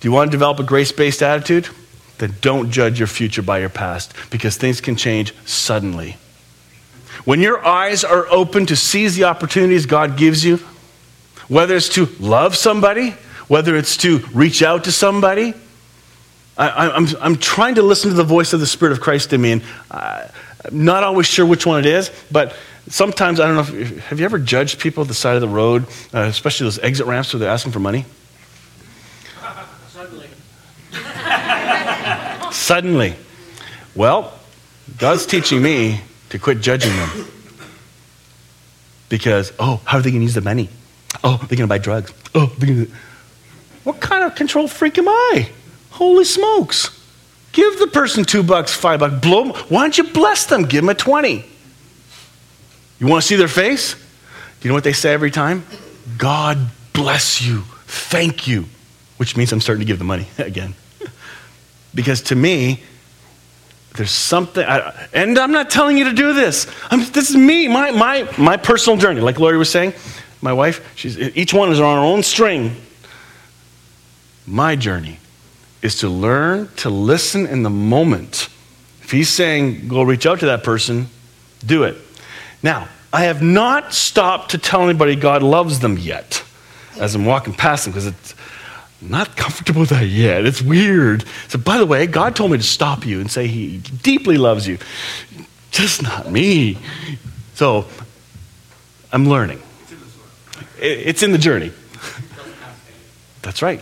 Do 0.00 0.08
you 0.08 0.12
want 0.12 0.30
to 0.30 0.32
develop 0.32 0.58
a 0.58 0.64
grace 0.64 0.92
based 0.92 1.22
attitude? 1.22 1.68
then 2.18 2.34
don't 2.40 2.70
judge 2.70 2.98
your 2.98 3.06
future 3.06 3.42
by 3.42 3.58
your 3.60 3.68
past 3.68 4.12
because 4.30 4.56
things 4.56 4.80
can 4.80 4.96
change 4.96 5.32
suddenly. 5.46 6.16
When 7.24 7.40
your 7.40 7.64
eyes 7.64 8.04
are 8.04 8.26
open 8.28 8.66
to 8.66 8.76
seize 8.76 9.16
the 9.16 9.24
opportunities 9.24 9.86
God 9.86 10.16
gives 10.16 10.44
you, 10.44 10.58
whether 11.48 11.76
it's 11.76 11.88
to 11.90 12.06
love 12.20 12.56
somebody, 12.56 13.10
whether 13.48 13.76
it's 13.76 13.96
to 13.98 14.18
reach 14.32 14.62
out 14.62 14.84
to 14.84 14.92
somebody, 14.92 15.54
I, 16.58 16.86
am 16.86 16.92
I'm, 16.92 17.16
I'm 17.20 17.36
trying 17.36 17.76
to 17.76 17.82
listen 17.82 18.10
to 18.10 18.16
the 18.16 18.24
voice 18.24 18.52
of 18.52 18.58
the 18.58 18.66
Spirit 18.66 18.92
of 18.92 19.00
Christ 19.00 19.32
in 19.32 19.40
me, 19.40 19.52
and 19.52 19.62
I'm 19.90 20.30
not 20.72 21.04
always 21.04 21.26
sure 21.26 21.46
which 21.46 21.64
one 21.64 21.78
it 21.78 21.86
is, 21.86 22.10
but 22.32 22.54
sometimes, 22.88 23.38
I 23.38 23.46
don't 23.46 23.54
know, 23.54 23.80
if, 23.80 23.98
have 24.06 24.18
you 24.18 24.24
ever 24.24 24.38
judged 24.38 24.80
people 24.80 25.02
at 25.02 25.08
the 25.08 25.14
side 25.14 25.36
of 25.36 25.40
the 25.40 25.48
road, 25.48 25.84
uh, 26.12 26.22
especially 26.22 26.64
those 26.64 26.80
exit 26.80 27.06
ramps 27.06 27.32
where 27.32 27.40
they're 27.40 27.50
asking 27.50 27.72
for 27.72 27.78
money? 27.78 28.04
Suddenly. 29.92 30.28
Suddenly. 32.52 33.14
Well, 33.94 34.32
God's 34.98 35.26
teaching 35.26 35.62
me 35.62 36.00
to 36.30 36.38
quit 36.38 36.60
judging 36.60 36.94
them. 36.96 37.26
Because, 39.08 39.52
oh, 39.58 39.80
how 39.84 39.98
are 39.98 40.02
they 40.02 40.10
going 40.10 40.20
to 40.20 40.24
use 40.24 40.34
the 40.34 40.40
money? 40.40 40.68
Oh, 41.24 41.36
they're 41.36 41.56
going 41.56 41.60
to 41.60 41.66
buy 41.66 41.78
drugs. 41.78 42.12
Oh, 42.34 42.52
they're 42.58 42.68
going 42.68 42.86
to. 42.86 42.92
What 43.84 44.00
kind 44.00 44.24
of 44.24 44.34
control 44.34 44.68
freak 44.68 44.98
am 44.98 45.08
I? 45.08 45.48
Holy 45.98 46.24
smokes. 46.24 46.96
Give 47.50 47.76
the 47.80 47.88
person 47.88 48.24
two 48.24 48.44
bucks, 48.44 48.72
five 48.72 49.00
bucks. 49.00 49.18
Blow. 49.20 49.52
Why 49.52 49.82
don't 49.82 49.98
you 49.98 50.04
bless 50.04 50.46
them? 50.46 50.62
Give 50.62 50.80
them 50.80 50.90
a 50.90 50.94
20. 50.94 51.44
You 53.00 53.06
want 53.08 53.22
to 53.22 53.26
see 53.26 53.34
their 53.34 53.48
face? 53.48 53.94
Do 53.94 54.00
you 54.62 54.68
know 54.68 54.74
what 54.74 54.84
they 54.84 54.92
say 54.92 55.12
every 55.12 55.32
time? 55.32 55.64
God 56.16 56.68
bless 56.92 57.42
you. 57.42 57.62
Thank 57.86 58.46
you. 58.46 58.66
Which 59.16 59.36
means 59.36 59.52
I'm 59.52 59.60
starting 59.60 59.80
to 59.80 59.86
give 59.86 59.98
the 59.98 60.04
money 60.04 60.28
again. 60.38 60.74
because 61.92 62.22
to 62.22 62.36
me, 62.36 62.80
there's 63.96 64.12
something, 64.12 64.64
I, 64.64 65.08
and 65.12 65.36
I'm 65.36 65.50
not 65.50 65.68
telling 65.68 65.98
you 65.98 66.04
to 66.04 66.12
do 66.12 66.32
this. 66.32 66.68
I'm, 66.92 67.00
this 67.10 67.28
is 67.28 67.34
me, 67.34 67.66
my, 67.66 67.90
my, 67.90 68.32
my 68.38 68.56
personal 68.56 69.00
journey. 69.00 69.20
Like 69.20 69.40
Lori 69.40 69.58
was 69.58 69.68
saying, 69.68 69.94
my 70.42 70.52
wife, 70.52 70.92
she's, 70.94 71.18
each 71.18 71.52
one 71.52 71.72
is 71.72 71.80
on 71.80 71.96
her 71.96 72.04
own 72.04 72.22
string. 72.22 72.76
My 74.46 74.76
journey 74.76 75.18
is 75.82 75.98
to 75.98 76.08
learn 76.08 76.68
to 76.76 76.90
listen 76.90 77.46
in 77.46 77.62
the 77.62 77.70
moment. 77.70 78.48
If 79.02 79.10
he's 79.10 79.28
saying, 79.28 79.88
go 79.88 80.02
reach 80.02 80.26
out 80.26 80.40
to 80.40 80.46
that 80.46 80.64
person, 80.64 81.08
do 81.64 81.84
it. 81.84 81.96
Now, 82.62 82.88
I 83.12 83.24
have 83.24 83.42
not 83.42 83.94
stopped 83.94 84.50
to 84.50 84.58
tell 84.58 84.82
anybody 84.82 85.16
God 85.16 85.42
loves 85.42 85.80
them 85.80 85.96
yet 85.96 86.44
as 86.98 87.14
I'm 87.14 87.24
walking 87.24 87.54
past 87.54 87.84
them 87.84 87.92
because 87.92 88.06
it's 88.06 88.34
not 89.00 89.36
comfortable 89.36 89.80
with 89.80 89.90
that 89.90 90.06
yet. 90.06 90.44
It's 90.44 90.60
weird. 90.60 91.24
So, 91.48 91.58
by 91.58 91.78
the 91.78 91.86
way, 91.86 92.06
God 92.06 92.34
told 92.34 92.50
me 92.50 92.58
to 92.58 92.62
stop 92.62 93.06
you 93.06 93.20
and 93.20 93.30
say 93.30 93.46
He 93.46 93.78
deeply 93.78 94.36
loves 94.36 94.66
you. 94.66 94.78
Just 95.70 96.02
not 96.02 96.30
me. 96.30 96.78
So, 97.54 97.86
I'm 99.12 99.28
learning. 99.28 99.62
It's 100.80 101.22
in 101.22 101.32
the 101.32 101.38
journey. 101.38 101.72
That's 103.42 103.62
right. 103.62 103.80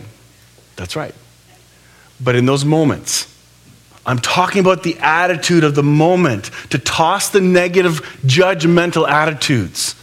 That's 0.75 0.95
right. 0.95 1.13
But 2.19 2.35
in 2.35 2.45
those 2.45 2.65
moments, 2.65 3.33
I'm 4.05 4.19
talking 4.19 4.61
about 4.61 4.83
the 4.83 4.97
attitude 4.99 5.63
of 5.63 5.75
the 5.75 5.83
moment 5.83 6.49
to 6.69 6.79
toss 6.79 7.29
the 7.29 7.41
negative, 7.41 8.01
judgmental 8.25 9.07
attitudes 9.07 9.95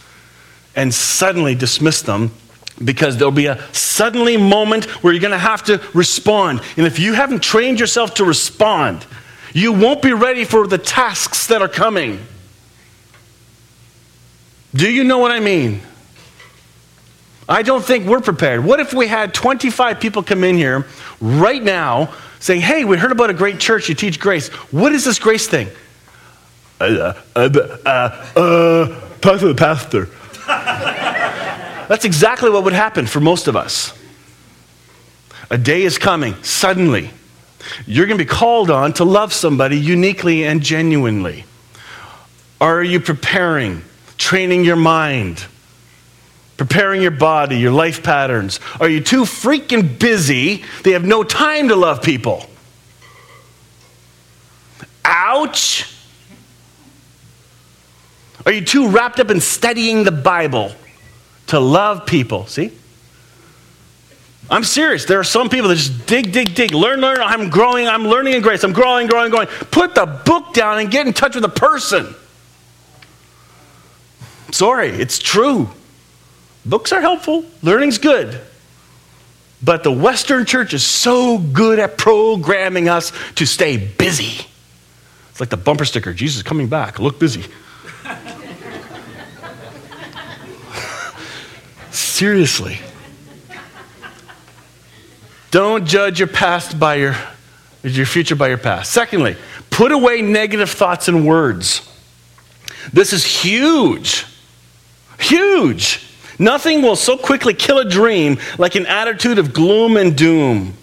and 0.75 0.93
suddenly 0.93 1.55
dismiss 1.55 2.01
them 2.01 2.31
because 2.83 3.17
there'll 3.17 3.31
be 3.31 3.47
a 3.47 3.61
suddenly 3.73 4.37
moment 4.37 4.85
where 5.03 5.13
you're 5.13 5.21
going 5.21 5.31
to 5.31 5.37
have 5.37 5.63
to 5.63 5.81
respond. 5.93 6.61
And 6.77 6.85
if 6.85 6.99
you 6.99 7.13
haven't 7.13 7.41
trained 7.41 7.79
yourself 7.79 8.13
to 8.15 8.25
respond, 8.25 9.05
you 9.53 9.71
won't 9.71 10.01
be 10.01 10.13
ready 10.13 10.43
for 10.43 10.67
the 10.67 10.77
tasks 10.77 11.47
that 11.47 11.61
are 11.61 11.69
coming. 11.69 12.19
Do 14.73 14.91
you 14.91 15.05
know 15.05 15.17
what 15.17 15.31
I 15.31 15.39
mean? 15.39 15.81
I 17.47 17.61
don't 17.61 17.83
think 17.83 18.07
we're 18.07 18.21
prepared. 18.21 18.63
What 18.63 18.79
if 18.79 18.93
we 18.93 19.07
had 19.07 19.33
25 19.33 19.99
people 19.99 20.23
come 20.23 20.43
in 20.43 20.55
here 20.57 20.85
right 21.21 21.61
now 21.61 22.13
saying, 22.39 22.61
Hey, 22.61 22.85
we 22.85 22.97
heard 22.97 23.11
about 23.11 23.29
a 23.29 23.33
great 23.33 23.59
church, 23.59 23.87
you 23.89 23.95
teach 23.95 24.19
grace. 24.19 24.47
What 24.71 24.91
is 24.91 25.05
this 25.05 25.19
grace 25.19 25.47
thing? 25.47 25.69
Uh, 26.79 27.13
uh, 27.35 27.49
uh, 27.85 27.89
uh, 28.35 29.09
talk 29.21 29.39
to 29.39 29.47
the 29.47 29.55
pastor. 29.55 30.09
That's 30.47 32.05
exactly 32.05 32.49
what 32.49 32.63
would 32.63 32.73
happen 32.73 33.05
for 33.05 33.19
most 33.19 33.47
of 33.47 33.55
us. 33.55 33.97
A 35.51 35.57
day 35.57 35.83
is 35.83 35.97
coming, 35.97 36.35
suddenly. 36.43 37.11
You're 37.85 38.07
going 38.07 38.17
to 38.17 38.23
be 38.23 38.29
called 38.29 38.71
on 38.71 38.93
to 38.93 39.03
love 39.03 39.33
somebody 39.33 39.77
uniquely 39.77 40.45
and 40.45 40.61
genuinely. 40.61 41.45
Are 42.59 42.83
you 42.83 42.99
preparing, 42.99 43.83
training 44.17 44.63
your 44.65 44.75
mind? 44.75 45.45
Preparing 46.57 47.01
your 47.01 47.11
body, 47.11 47.57
your 47.57 47.71
life 47.71 48.03
patterns? 48.03 48.59
Are 48.79 48.89
you 48.89 49.01
too 49.01 49.23
freaking 49.23 49.99
busy 49.99 50.63
they 50.83 50.91
have 50.91 51.05
no 51.05 51.23
time 51.23 51.69
to 51.69 51.75
love 51.75 52.01
people? 52.01 52.45
Ouch! 55.03 55.91
Are 58.45 58.51
you 58.51 58.63
too 58.63 58.89
wrapped 58.89 59.19
up 59.19 59.31
in 59.31 59.41
studying 59.41 60.03
the 60.03 60.11
Bible 60.11 60.71
to 61.47 61.59
love 61.59 62.05
people? 62.05 62.45
See? 62.45 62.71
I'm 64.49 64.63
serious. 64.63 65.05
There 65.05 65.19
are 65.19 65.23
some 65.23 65.49
people 65.49 65.69
that 65.69 65.75
just 65.75 66.05
dig, 66.05 66.31
dig, 66.31 66.53
dig, 66.53 66.73
learn, 66.73 67.01
learn. 67.01 67.17
I'm 67.19 67.49
growing, 67.49 67.87
I'm 67.87 68.07
learning 68.07 68.33
in 68.33 68.41
grace. 68.41 68.63
I'm 68.63 68.73
growing, 68.73 69.07
growing, 69.07 69.31
growing. 69.31 69.47
Put 69.47 69.95
the 69.95 70.05
book 70.05 70.53
down 70.53 70.77
and 70.77 70.91
get 70.91 71.07
in 71.07 71.13
touch 71.13 71.33
with 71.33 71.43
a 71.43 71.49
person. 71.49 72.13
Sorry, 74.51 74.89
it's 74.89 75.17
true. 75.17 75.69
Books 76.65 76.91
are 76.91 77.01
helpful, 77.01 77.45
learning's 77.61 77.99
good. 77.99 78.41
But 79.63 79.83
the 79.83 79.91
Western 79.91 80.45
church 80.45 80.73
is 80.73 80.83
so 80.83 81.37
good 81.37 81.79
at 81.79 81.97
programming 81.97 82.89
us 82.89 83.11
to 83.35 83.45
stay 83.45 83.77
busy. 83.77 84.45
It's 85.29 85.39
like 85.39 85.49
the 85.49 85.57
bumper 85.57 85.85
sticker 85.85 86.13
Jesus 86.13 86.37
is 86.37 86.43
coming 86.43 86.67
back, 86.67 86.99
look 86.99 87.19
busy. 87.19 87.45
Seriously. 91.91 92.79
Don't 95.51 95.85
judge 95.85 96.19
your 96.19 96.27
past 96.27 96.79
by 96.79 96.95
your, 96.95 97.15
your 97.83 98.05
future 98.05 98.35
by 98.35 98.49
your 98.49 98.57
past. 98.57 98.91
Secondly, 98.91 99.37
put 99.69 99.91
away 99.91 100.21
negative 100.21 100.69
thoughts 100.69 101.07
and 101.07 101.25
words. 101.25 101.89
This 102.91 103.13
is 103.13 103.25
huge. 103.25 104.25
Huge. 105.17 106.04
Nothing 106.37 106.81
will 106.81 106.95
so 106.95 107.17
quickly 107.17 107.53
kill 107.53 107.79
a 107.79 107.89
dream 107.89 108.39
like 108.57 108.75
an 108.75 108.85
attitude 108.85 109.39
of 109.39 109.53
gloom 109.53 109.97
and 109.97 110.17
doom. 110.17 110.73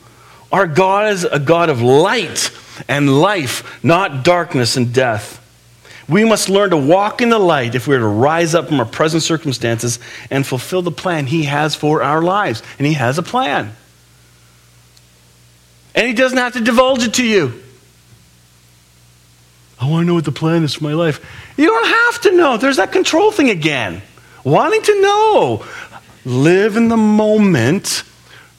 Our 0.51 0.67
God 0.67 1.12
is 1.12 1.25
a 1.25 1.38
God 1.38 1.69
of 1.71 1.83
light 1.83 2.51
and 2.88 3.21
life, 3.21 3.83
not 3.85 4.25
darkness 4.25 4.77
and 4.77 4.93
death. 4.93 5.38
We 6.09 6.25
must 6.25 6.49
learn 6.49 6.71
to 6.71 6.77
walk 6.77 7.23
in 7.23 7.31
the 7.31 7.38
light 7.38 7.75
if 7.75 7.87
we 7.87 7.95
are 7.95 8.01
to 8.01 8.07
rise 8.07 8.55
up 8.55 8.69
from 8.69 8.81
our 8.81 8.87
present 8.87 9.23
circumstances 9.23 9.99
and 10.31 10.47
fulfill 10.47 10.83
the 10.83 10.91
plan 10.91 11.27
He 11.27 11.45
has 11.45 11.75
for 11.75 12.03
our 12.03 12.21
lives. 12.21 12.62
And 12.79 12.87
He 12.87 12.95
has 12.95 13.19
a 13.19 13.23
plan. 13.23 13.75
And 15.95 16.07
He 16.07 16.12
doesn't 16.12 16.38
have 16.38 16.55
to 16.55 16.61
divulge 16.61 17.05
it 17.05 17.15
to 17.15 17.25
you. 17.25 17.62
I 19.81 19.88
want 19.88 20.03
to 20.03 20.07
know 20.07 20.15
what 20.15 20.25
the 20.25 20.33
plan 20.33 20.65
is 20.65 20.75
for 20.75 20.85
my 20.85 20.93
life. 20.93 21.25
You 21.57 21.67
don't 21.67 21.87
have 21.87 22.21
to 22.23 22.37
know. 22.37 22.57
There's 22.57 22.77
that 22.77 22.93
control 22.93 23.31
thing 23.33 23.51
again 23.51 24.03
wanting 24.44 24.83
to 24.83 25.00
know. 25.00 25.64
Live 26.24 26.76
in 26.76 26.88
the 26.88 26.96
moment, 26.96 28.05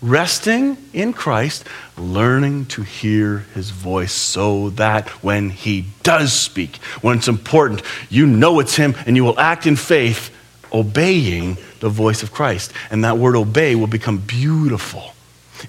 resting 0.01 0.77
in 0.91 1.13
Christ, 1.13 1.65
learning 1.97 2.65
to 2.67 2.81
hear 2.81 3.39
his 3.53 3.69
voice 3.69 4.11
so 4.11 4.71
that 4.71 5.07
when 5.23 5.49
he 5.49 5.85
does 6.03 6.33
speak, 6.33 6.77
when 7.01 7.17
it's 7.17 7.29
important, 7.29 7.81
you 8.09 8.27
know 8.27 8.59
it's 8.59 8.75
him 8.75 8.95
and 9.05 9.15
you 9.15 9.23
will 9.23 9.39
act 9.39 9.65
in 9.65 9.77
faith, 9.77 10.29
obeying 10.73 11.57
the 11.79 11.89
voice 11.89 12.21
of 12.21 12.33
Christ. 12.33 12.73
And 12.91 13.05
that 13.05 13.17
word 13.17 13.35
obey 13.35 13.75
will 13.75 13.87
become 13.87 14.17
beautiful. 14.17 15.13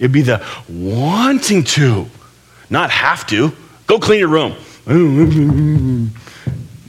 It'd 0.01 0.11
be 0.11 0.23
the 0.23 0.45
wanting 0.69 1.63
to, 1.65 2.07
not 2.71 2.91
have 2.91 3.25
to. 3.29 3.53
Go 3.87 4.01
clean 4.01 4.19
your 4.19 4.29
room. 4.29 6.11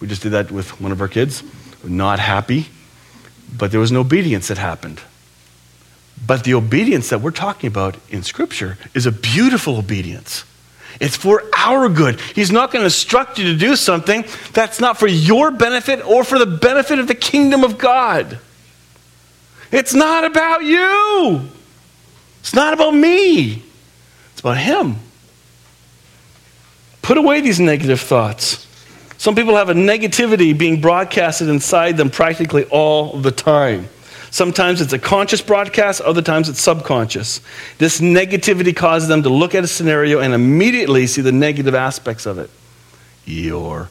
We 0.02 0.10
just 0.10 0.22
did 0.22 0.34
that 0.34 0.52
with 0.52 0.80
one 0.82 0.92
of 0.92 1.02
our 1.02 1.08
kids. 1.08 1.42
Not 1.84 2.20
happy. 2.20 2.68
But 3.52 3.72
there 3.72 3.80
was 3.80 3.92
an 3.92 3.98
obedience 3.98 4.48
that 4.48 4.58
happened. 4.58 5.02
But 6.26 6.44
the 6.44 6.54
obedience 6.54 7.10
that 7.10 7.22
we're 7.22 7.32
talking 7.32 7.68
about 7.68 7.98
in 8.10 8.24
Scripture 8.24 8.78
is 8.94 9.06
a 9.06 9.12
beautiful 9.12 9.78
obedience. 9.78 10.44
It's 11.00 11.18
for 11.18 11.44
our 11.56 11.90
good. 11.90 12.20
He's 12.22 12.52
not 12.52 12.72
going 12.72 12.82
to 12.82 12.86
instruct 12.86 13.38
you 13.38 13.52
to 13.52 13.58
do 13.58 13.76
something 13.76 14.24
that's 14.54 14.80
not 14.80 14.98
for 14.98 15.08
your 15.08 15.52
benefit 15.52 16.06
or 16.06 16.24
for 16.24 16.40
the 16.40 16.46
benefit 16.46 17.00
of 17.00 17.08
the 17.08 17.16
kingdom 17.16 17.64
of 17.64 17.78
God. 17.78 18.40
It's 19.72 19.94
not 19.94 20.24
about 20.24 20.64
you. 20.64 21.42
It's 22.40 22.54
not 22.54 22.74
about 22.74 22.92
me. 22.92 23.64
It's 24.32 24.40
about 24.40 24.58
Him. 24.58 24.98
Put 27.02 27.18
away 27.18 27.42
these 27.42 27.60
negative 27.60 28.00
thoughts. 28.00 28.65
Some 29.26 29.34
people 29.34 29.56
have 29.56 29.70
a 29.70 29.74
negativity 29.74 30.56
being 30.56 30.80
broadcasted 30.80 31.50
inside 31.50 31.98
them 31.98 32.12
practically 32.12 32.66
all 32.66 33.18
the 33.18 33.32
time. 33.32 33.90
Sometimes 34.30 34.82
it's 34.82 34.94
a 34.94 35.00
conscious 35.00 35.42
broadcast, 35.42 36.00
other 36.02 36.22
times 36.22 36.48
it's 36.48 36.62
subconscious. 36.62 37.42
This 37.80 38.00
negativity 38.00 38.76
causes 38.76 39.08
them 39.08 39.24
to 39.24 39.30
look 39.30 39.56
at 39.56 39.64
a 39.64 39.68
scenario 39.68 40.20
and 40.20 40.36
immediately 40.36 41.08
see 41.08 41.22
the 41.22 41.32
negative 41.32 41.74
aspects 41.74 42.28
of 42.28 42.38
it. 42.38 42.52
Eeyore. 43.26 43.88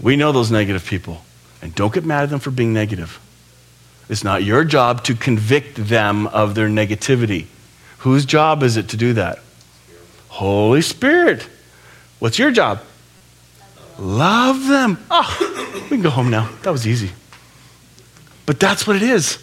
We 0.00 0.16
know 0.16 0.32
those 0.32 0.50
negative 0.50 0.84
people. 0.84 1.22
And 1.62 1.72
don't 1.76 1.94
get 1.94 2.04
mad 2.04 2.24
at 2.24 2.30
them 2.30 2.40
for 2.40 2.50
being 2.50 2.72
negative. 2.72 3.20
It's 4.08 4.24
not 4.24 4.42
your 4.42 4.64
job 4.64 5.04
to 5.04 5.14
convict 5.14 5.76
them 5.76 6.26
of 6.26 6.56
their 6.56 6.68
negativity. 6.68 7.46
Whose 7.98 8.24
job 8.24 8.64
is 8.64 8.76
it 8.76 8.88
to 8.88 8.96
do 8.96 9.12
that? 9.12 9.38
Holy 10.26 10.82
Spirit. 10.82 11.48
What's 12.18 12.36
your 12.36 12.50
job? 12.50 12.80
Love 13.98 14.66
them. 14.66 14.98
Oh, 15.10 15.80
we 15.84 15.88
can 15.88 16.02
go 16.02 16.10
home 16.10 16.30
now. 16.30 16.50
That 16.62 16.70
was 16.70 16.86
easy. 16.86 17.10
But 18.46 18.60
that's 18.60 18.86
what 18.86 18.96
it 18.96 19.02
is. 19.02 19.38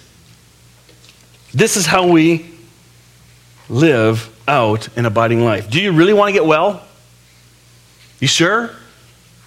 This 1.53 1.75
is 1.75 1.85
how 1.85 2.07
we 2.07 2.49
live 3.69 4.29
out 4.47 4.95
an 4.97 5.05
abiding 5.05 5.43
life. 5.43 5.69
Do 5.69 5.81
you 5.81 5.91
really 5.91 6.13
want 6.13 6.29
to 6.29 6.33
get 6.33 6.45
well? 6.45 6.85
You 8.19 8.27
sure? 8.27 8.69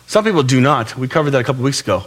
Some 0.07 0.25
people 0.25 0.43
do 0.43 0.61
not. 0.61 0.97
We 0.97 1.09
covered 1.09 1.31
that 1.31 1.41
a 1.41 1.45
couple 1.45 1.63
weeks 1.63 1.81
ago. 1.81 2.05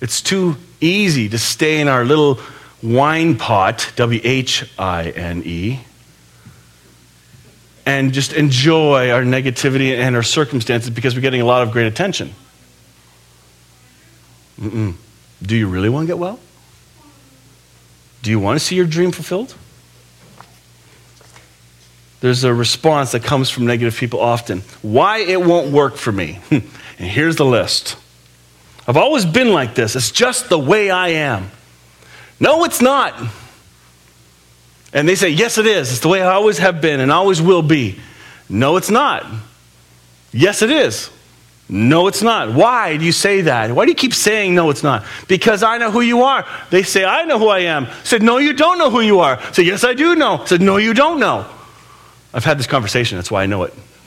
It's 0.00 0.20
too 0.20 0.56
easy 0.80 1.28
to 1.28 1.38
stay 1.38 1.80
in 1.80 1.88
our 1.88 2.04
little 2.04 2.36
whine 2.82 3.36
pot, 3.36 3.92
W 3.96 4.20
H 4.22 4.70
I 4.78 5.10
N 5.10 5.42
E, 5.44 5.80
and 7.86 8.12
just 8.12 8.32
enjoy 8.32 9.10
our 9.10 9.22
negativity 9.22 9.96
and 9.96 10.16
our 10.16 10.22
circumstances 10.22 10.90
because 10.90 11.14
we're 11.14 11.20
getting 11.20 11.40
a 11.40 11.44
lot 11.44 11.62
of 11.62 11.70
great 11.70 11.86
attention. 11.86 12.34
Mm-mm. 14.60 14.94
Do 15.42 15.56
you 15.56 15.68
really 15.68 15.88
want 15.88 16.04
to 16.04 16.06
get 16.06 16.18
well? 16.18 16.38
Do 18.22 18.30
you 18.30 18.40
want 18.40 18.58
to 18.58 18.64
see 18.64 18.76
your 18.76 18.86
dream 18.86 19.12
fulfilled? 19.12 19.54
There's 22.20 22.42
a 22.42 22.54
response 22.54 23.12
that 23.12 23.22
comes 23.22 23.50
from 23.50 23.66
negative 23.66 23.94
people 23.98 24.20
often. 24.20 24.62
Why 24.80 25.18
it 25.18 25.42
won't 25.42 25.72
work 25.72 25.96
for 25.96 26.10
me. 26.10 26.38
and 26.50 26.62
here's 26.96 27.36
the 27.36 27.44
list. 27.44 27.98
I've 28.88 28.96
always 28.96 29.26
been 29.26 29.52
like 29.52 29.74
this. 29.74 29.94
It's 29.94 30.10
just 30.10 30.48
the 30.48 30.58
way 30.58 30.90
I 30.90 31.08
am. 31.08 31.50
No, 32.40 32.64
it's 32.64 32.80
not. 32.80 33.14
And 34.94 35.06
they 35.08 35.16
say, 35.16 35.28
Yes, 35.28 35.58
it 35.58 35.66
is. 35.66 35.90
It's 35.90 36.00
the 36.00 36.08
way 36.08 36.22
I 36.22 36.32
always 36.32 36.56
have 36.58 36.80
been 36.80 37.00
and 37.00 37.12
always 37.12 37.42
will 37.42 37.62
be. 37.62 37.98
No, 38.48 38.76
it's 38.76 38.90
not. 38.90 39.26
Yes, 40.32 40.62
it 40.62 40.70
is. 40.70 41.10
No, 41.68 42.08
it's 42.08 42.22
not. 42.22 42.52
Why 42.52 42.96
do 42.96 43.04
you 43.04 43.12
say 43.12 43.42
that? 43.42 43.72
Why 43.72 43.84
do 43.86 43.90
you 43.90 43.96
keep 43.96 44.14
saying 44.14 44.54
no, 44.54 44.70
it's 44.70 44.82
not? 44.82 45.04
Because 45.28 45.62
I 45.62 45.78
know 45.78 45.90
who 45.90 46.02
you 46.02 46.22
are. 46.22 46.46
They 46.70 46.82
say, 46.82 47.04
I 47.04 47.24
know 47.24 47.38
who 47.38 47.48
I 47.48 47.60
am. 47.60 47.86
I 47.86 48.02
said, 48.04 48.22
No, 48.22 48.38
you 48.38 48.52
don't 48.52 48.78
know 48.78 48.90
who 48.90 49.00
you 49.00 49.20
are. 49.20 49.38
I 49.38 49.52
said, 49.52 49.66
Yes, 49.66 49.82
I 49.82 49.94
do 49.94 50.14
know. 50.14 50.38
I 50.38 50.44
said, 50.44 50.60
No, 50.60 50.76
you 50.76 50.94
don't 50.94 51.18
know. 51.18 51.46
I've 52.32 52.44
had 52.44 52.58
this 52.58 52.66
conversation. 52.66 53.18
That's 53.18 53.30
why 53.30 53.42
I 53.42 53.46
know 53.46 53.64
it. 53.64 53.74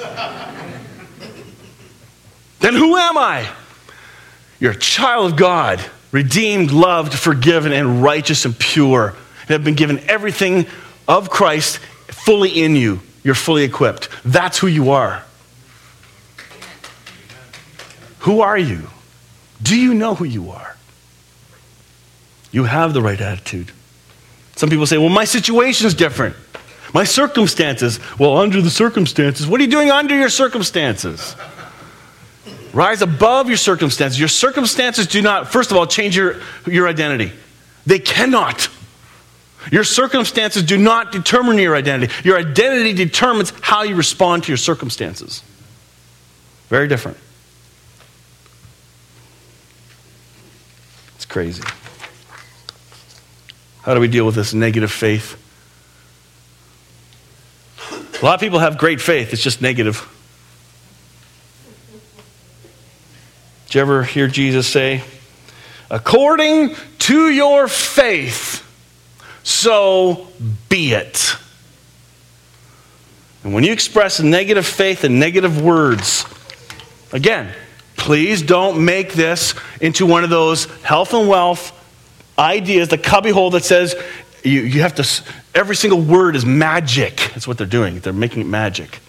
then 2.59 2.73
who 2.75 2.95
am 2.95 3.17
I? 3.17 3.49
You're 4.59 4.73
a 4.73 4.77
child 4.77 5.31
of 5.31 5.37
God, 5.37 5.83
redeemed, 6.11 6.71
loved, 6.71 7.13
forgiven, 7.13 7.71
and 7.71 8.01
righteous 8.03 8.45
and 8.45 8.57
pure. 8.57 9.15
You 9.47 9.53
have 9.53 9.63
been 9.63 9.75
given 9.75 9.99
everything 10.09 10.67
of 11.07 11.29
Christ 11.29 11.77
fully 12.07 12.49
in 12.49 12.75
you. 12.75 13.01
You're 13.23 13.35
fully 13.35 13.63
equipped. 13.63 14.09
That's 14.25 14.57
who 14.57 14.67
you 14.67 14.91
are. 14.91 15.23
Who 18.19 18.41
are 18.41 18.57
you? 18.57 18.87
Do 19.61 19.79
you 19.79 19.93
know 19.93 20.15
who 20.15 20.25
you 20.25 20.51
are? 20.51 20.75
You 22.51 22.65
have 22.65 22.93
the 22.93 23.01
right 23.01 23.19
attitude. 23.19 23.71
Some 24.55 24.69
people 24.69 24.85
say, 24.85 24.97
well, 24.97 25.09
my 25.09 25.25
situation 25.25 25.87
is 25.87 25.93
different. 25.93 26.35
My 26.93 27.03
circumstances. 27.03 27.99
Well, 28.17 28.37
under 28.37 28.61
the 28.61 28.69
circumstances. 28.69 29.47
What 29.47 29.59
are 29.59 29.63
you 29.63 29.69
doing 29.69 29.91
under 29.91 30.15
your 30.15 30.29
circumstances? 30.29 31.35
Rise 32.73 33.01
above 33.01 33.47
your 33.47 33.57
circumstances. 33.57 34.19
Your 34.19 34.29
circumstances 34.29 35.07
do 35.07 35.21
not, 35.21 35.51
first 35.51 35.71
of 35.71 35.77
all, 35.77 35.87
change 35.87 36.15
your, 36.15 36.41
your 36.65 36.87
identity. 36.87 37.31
They 37.85 37.99
cannot. 37.99 38.69
Your 39.71 39.83
circumstances 39.83 40.63
do 40.63 40.77
not 40.77 41.11
determine 41.11 41.57
your 41.57 41.75
identity. 41.75 42.13
Your 42.23 42.37
identity 42.37 42.93
determines 42.93 43.51
how 43.61 43.83
you 43.83 43.95
respond 43.95 44.43
to 44.43 44.49
your 44.49 44.57
circumstances. 44.57 45.43
Very 46.69 46.87
different. 46.87 47.17
It's 51.15 51.25
crazy. 51.25 51.63
How 53.81 53.93
do 53.93 53.99
we 53.99 54.07
deal 54.07 54.25
with 54.25 54.35
this 54.35 54.53
negative 54.53 54.91
faith? 54.91 55.43
A 58.21 58.25
lot 58.25 58.33
of 58.33 58.39
people 58.39 58.59
have 58.59 58.77
great 58.77 58.99
faith, 58.99 59.31
it's 59.31 59.43
just 59.43 59.61
negative. 59.61 60.07
Did 63.67 63.75
you 63.75 63.81
ever 63.81 64.03
hear 64.03 64.27
Jesus 64.27 64.65
say, 64.67 65.03
according 65.89 66.75
to 66.99 67.29
your 67.29 67.67
faith, 67.67 68.56
so 69.47 70.27
be 70.69 70.93
it? 70.93 71.35
And 73.43 73.53
when 73.53 73.63
you 73.63 73.71
express 73.71 74.19
negative 74.19 74.65
faith 74.65 75.03
and 75.03 75.19
negative 75.19 75.61
words, 75.61 76.25
again, 77.11 77.53
Please 77.97 78.43
don't 78.43 78.85
make 78.85 79.13
this 79.13 79.53
into 79.81 80.05
one 80.05 80.23
of 80.23 80.29
those 80.29 80.65
health 80.81 81.13
and 81.13 81.27
wealth 81.27 81.73
ideas, 82.39 82.87
the 82.87 82.97
cubbyhole 82.97 83.51
that 83.51 83.65
says 83.65 83.95
you, 84.43 84.61
you 84.61 84.81
have 84.81 84.95
to, 84.95 85.23
every 85.53 85.75
single 85.75 85.99
word 85.99 86.35
is 86.35 86.45
magic. 86.45 87.17
That's 87.33 87.47
what 87.47 87.57
they're 87.57 87.67
doing. 87.67 87.99
They're 87.99 88.13
making 88.13 88.41
it 88.41 88.45
magic. 88.45 88.99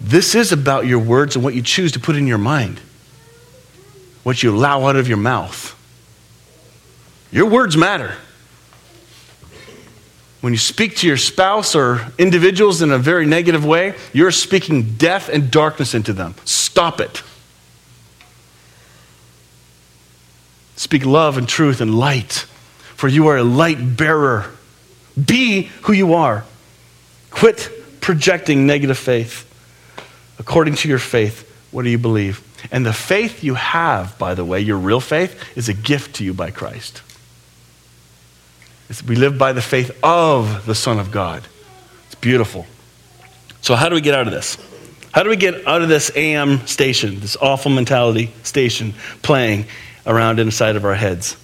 This 0.00 0.34
is 0.34 0.52
about 0.52 0.86
your 0.86 1.00
words 1.00 1.34
and 1.34 1.44
what 1.44 1.54
you 1.54 1.62
choose 1.62 1.92
to 1.92 2.00
put 2.00 2.16
in 2.16 2.26
your 2.26 2.38
mind, 2.38 2.80
what 4.22 4.42
you 4.42 4.54
allow 4.54 4.86
out 4.86 4.96
of 4.96 5.08
your 5.08 5.18
mouth. 5.18 5.72
Your 7.32 7.46
words 7.46 7.76
matter. 7.76 8.14
When 10.44 10.52
you 10.52 10.58
speak 10.58 10.96
to 10.96 11.06
your 11.06 11.16
spouse 11.16 11.74
or 11.74 12.06
individuals 12.18 12.82
in 12.82 12.92
a 12.92 12.98
very 12.98 13.24
negative 13.24 13.64
way, 13.64 13.94
you're 14.12 14.30
speaking 14.30 14.96
death 14.96 15.30
and 15.30 15.50
darkness 15.50 15.94
into 15.94 16.12
them. 16.12 16.34
Stop 16.44 17.00
it. 17.00 17.22
Speak 20.76 21.06
love 21.06 21.38
and 21.38 21.48
truth 21.48 21.80
and 21.80 21.94
light, 21.98 22.44
for 22.94 23.08
you 23.08 23.28
are 23.28 23.38
a 23.38 23.42
light 23.42 23.96
bearer. 23.96 24.50
Be 25.18 25.70
who 25.84 25.94
you 25.94 26.12
are. 26.12 26.44
Quit 27.30 27.70
projecting 28.02 28.66
negative 28.66 28.98
faith. 28.98 29.50
According 30.38 30.74
to 30.74 30.90
your 30.90 30.98
faith, 30.98 31.50
what 31.70 31.84
do 31.84 31.88
you 31.88 31.96
believe? 31.96 32.42
And 32.70 32.84
the 32.84 32.92
faith 32.92 33.42
you 33.42 33.54
have, 33.54 34.18
by 34.18 34.34
the 34.34 34.44
way, 34.44 34.60
your 34.60 34.76
real 34.76 35.00
faith, 35.00 35.42
is 35.56 35.70
a 35.70 35.74
gift 35.74 36.16
to 36.16 36.24
you 36.24 36.34
by 36.34 36.50
Christ. 36.50 37.00
We 39.02 39.16
live 39.16 39.38
by 39.38 39.52
the 39.52 39.62
faith 39.62 39.98
of 40.02 40.66
the 40.66 40.74
Son 40.74 40.98
of 40.98 41.10
God. 41.10 41.46
It's 42.06 42.14
beautiful. 42.14 42.66
So, 43.60 43.74
how 43.74 43.88
do 43.88 43.94
we 43.94 44.00
get 44.00 44.14
out 44.14 44.26
of 44.26 44.32
this? 44.32 44.58
How 45.12 45.22
do 45.22 45.30
we 45.30 45.36
get 45.36 45.66
out 45.66 45.82
of 45.82 45.88
this 45.88 46.10
AM 46.16 46.66
station, 46.66 47.20
this 47.20 47.36
awful 47.36 47.70
mentality 47.70 48.32
station 48.42 48.94
playing 49.22 49.66
around 50.06 50.38
inside 50.38 50.76
of 50.76 50.84
our 50.84 50.94
heads. 50.94 51.36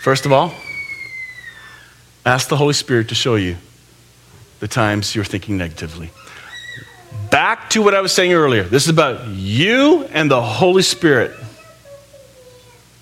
First 0.00 0.26
of 0.26 0.32
all, 0.32 0.52
ask 2.24 2.48
the 2.48 2.56
Holy 2.56 2.72
Spirit 2.72 3.08
to 3.08 3.14
show 3.14 3.34
you 3.34 3.56
the 4.60 4.68
times 4.68 5.14
you're 5.14 5.24
thinking 5.24 5.56
negatively. 5.56 6.10
Back 7.30 7.70
to 7.70 7.82
what 7.82 7.94
I 7.94 8.00
was 8.00 8.12
saying 8.12 8.32
earlier. 8.32 8.62
This 8.62 8.84
is 8.84 8.88
about 8.88 9.26
you 9.28 10.04
and 10.04 10.30
the 10.30 10.40
Holy 10.40 10.82
Spirit, 10.82 11.36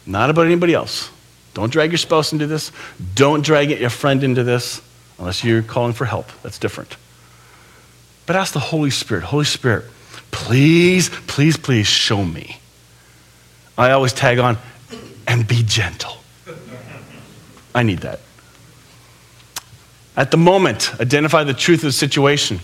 not 0.06 0.30
about 0.30 0.46
anybody 0.46 0.74
else. 0.74 1.10
Don't 1.54 1.72
drag 1.72 1.90
your 1.92 1.98
spouse 1.98 2.32
into 2.32 2.46
this. 2.46 2.72
Don't 3.14 3.44
drag 3.44 3.70
your 3.70 3.90
friend 3.90 4.22
into 4.22 4.42
this 4.42 4.82
unless 5.18 5.44
you're 5.44 5.62
calling 5.62 5.92
for 5.92 6.04
help. 6.04 6.26
That's 6.42 6.58
different. 6.58 6.96
But 8.26 8.36
ask 8.36 8.52
the 8.52 8.60
Holy 8.60 8.90
Spirit 8.90 9.24
Holy 9.24 9.44
Spirit, 9.44 9.84
please, 10.30 11.08
please, 11.08 11.56
please 11.56 11.86
show 11.86 12.24
me 12.24 12.58
I 13.76 13.90
always 13.90 14.12
tag 14.12 14.38
on, 14.38 14.56
and 15.26 15.46
be 15.46 15.62
gentle. 15.64 16.16
I 17.74 17.82
need 17.82 18.00
that. 18.00 18.20
At 20.16 20.30
the 20.30 20.36
moment, 20.36 20.92
identify 21.00 21.42
the 21.42 21.54
truth 21.54 21.80
of 21.80 21.86
the 21.86 21.92
situation. 21.92 22.60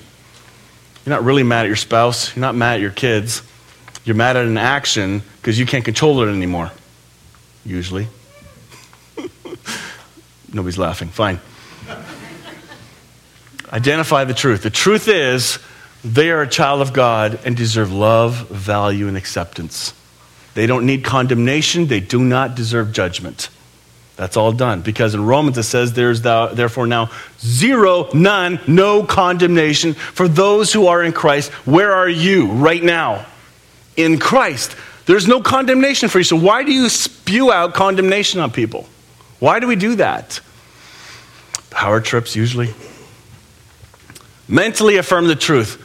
You're 1.04 1.16
not 1.16 1.24
really 1.24 1.42
mad 1.42 1.62
at 1.62 1.66
your 1.66 1.76
spouse, 1.76 2.34
you're 2.36 2.42
not 2.42 2.54
mad 2.54 2.74
at 2.74 2.80
your 2.80 2.90
kids. 2.90 3.42
You're 4.04 4.16
mad 4.16 4.36
at 4.36 4.46
an 4.46 4.56
action 4.56 5.22
because 5.36 5.58
you 5.58 5.66
can't 5.66 5.84
control 5.84 6.22
it 6.22 6.32
anymore, 6.32 6.70
usually. 7.66 8.08
Nobody's 10.52 10.78
laughing. 10.78 11.08
Fine. 11.08 11.40
Identify 13.72 14.24
the 14.24 14.34
truth. 14.34 14.62
The 14.62 14.70
truth 14.70 15.06
is, 15.08 15.58
they 16.04 16.30
are 16.30 16.42
a 16.42 16.48
child 16.48 16.80
of 16.80 16.92
God 16.92 17.40
and 17.44 17.56
deserve 17.56 17.92
love, 17.92 18.48
value, 18.48 19.06
and 19.06 19.16
acceptance. 19.16 19.94
They 20.54 20.66
don't 20.66 20.86
need 20.86 21.04
condemnation, 21.04 21.86
they 21.86 22.00
do 22.00 22.20
not 22.20 22.54
deserve 22.54 22.92
judgment. 22.92 23.48
That's 24.16 24.36
all 24.36 24.52
done. 24.52 24.82
Because 24.82 25.14
in 25.14 25.24
Romans 25.24 25.56
it 25.56 25.62
says, 25.62 25.94
There's 25.94 26.20
thou, 26.20 26.48
therefore 26.48 26.86
now 26.86 27.10
zero, 27.38 28.08
none, 28.12 28.60
no 28.66 29.02
condemnation 29.02 29.94
for 29.94 30.28
those 30.28 30.72
who 30.72 30.88
are 30.88 31.02
in 31.02 31.12
Christ. 31.12 31.50
Where 31.64 31.92
are 31.92 32.08
you 32.08 32.48
right 32.48 32.82
now? 32.82 33.24
In 33.96 34.18
Christ. 34.18 34.76
There's 35.06 35.26
no 35.26 35.40
condemnation 35.40 36.10
for 36.10 36.18
you. 36.18 36.24
So 36.24 36.36
why 36.36 36.64
do 36.64 36.72
you 36.72 36.88
spew 36.90 37.50
out 37.50 37.72
condemnation 37.72 38.40
on 38.40 38.50
people? 38.50 38.86
Why 39.40 39.58
do 39.58 39.66
we 39.66 39.76
do 39.76 39.96
that? 39.96 40.40
Power 41.70 42.00
trips, 42.00 42.36
usually. 42.36 42.72
Mentally 44.46 44.96
affirm 44.96 45.26
the 45.26 45.36
truth. 45.36 45.82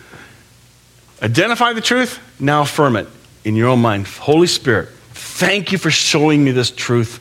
Identify 1.21 1.73
the 1.73 1.81
truth, 1.81 2.19
now 2.39 2.61
affirm 2.61 2.95
it 2.97 3.07
in 3.43 3.55
your 3.55 3.69
own 3.69 3.81
mind. 3.81 4.05
Holy 4.07 4.47
Spirit, 4.47 4.89
thank 5.13 5.71
you 5.71 5.77
for 5.77 5.89
showing 5.89 6.43
me 6.43 6.51
this 6.51 6.69
truth. 6.69 7.19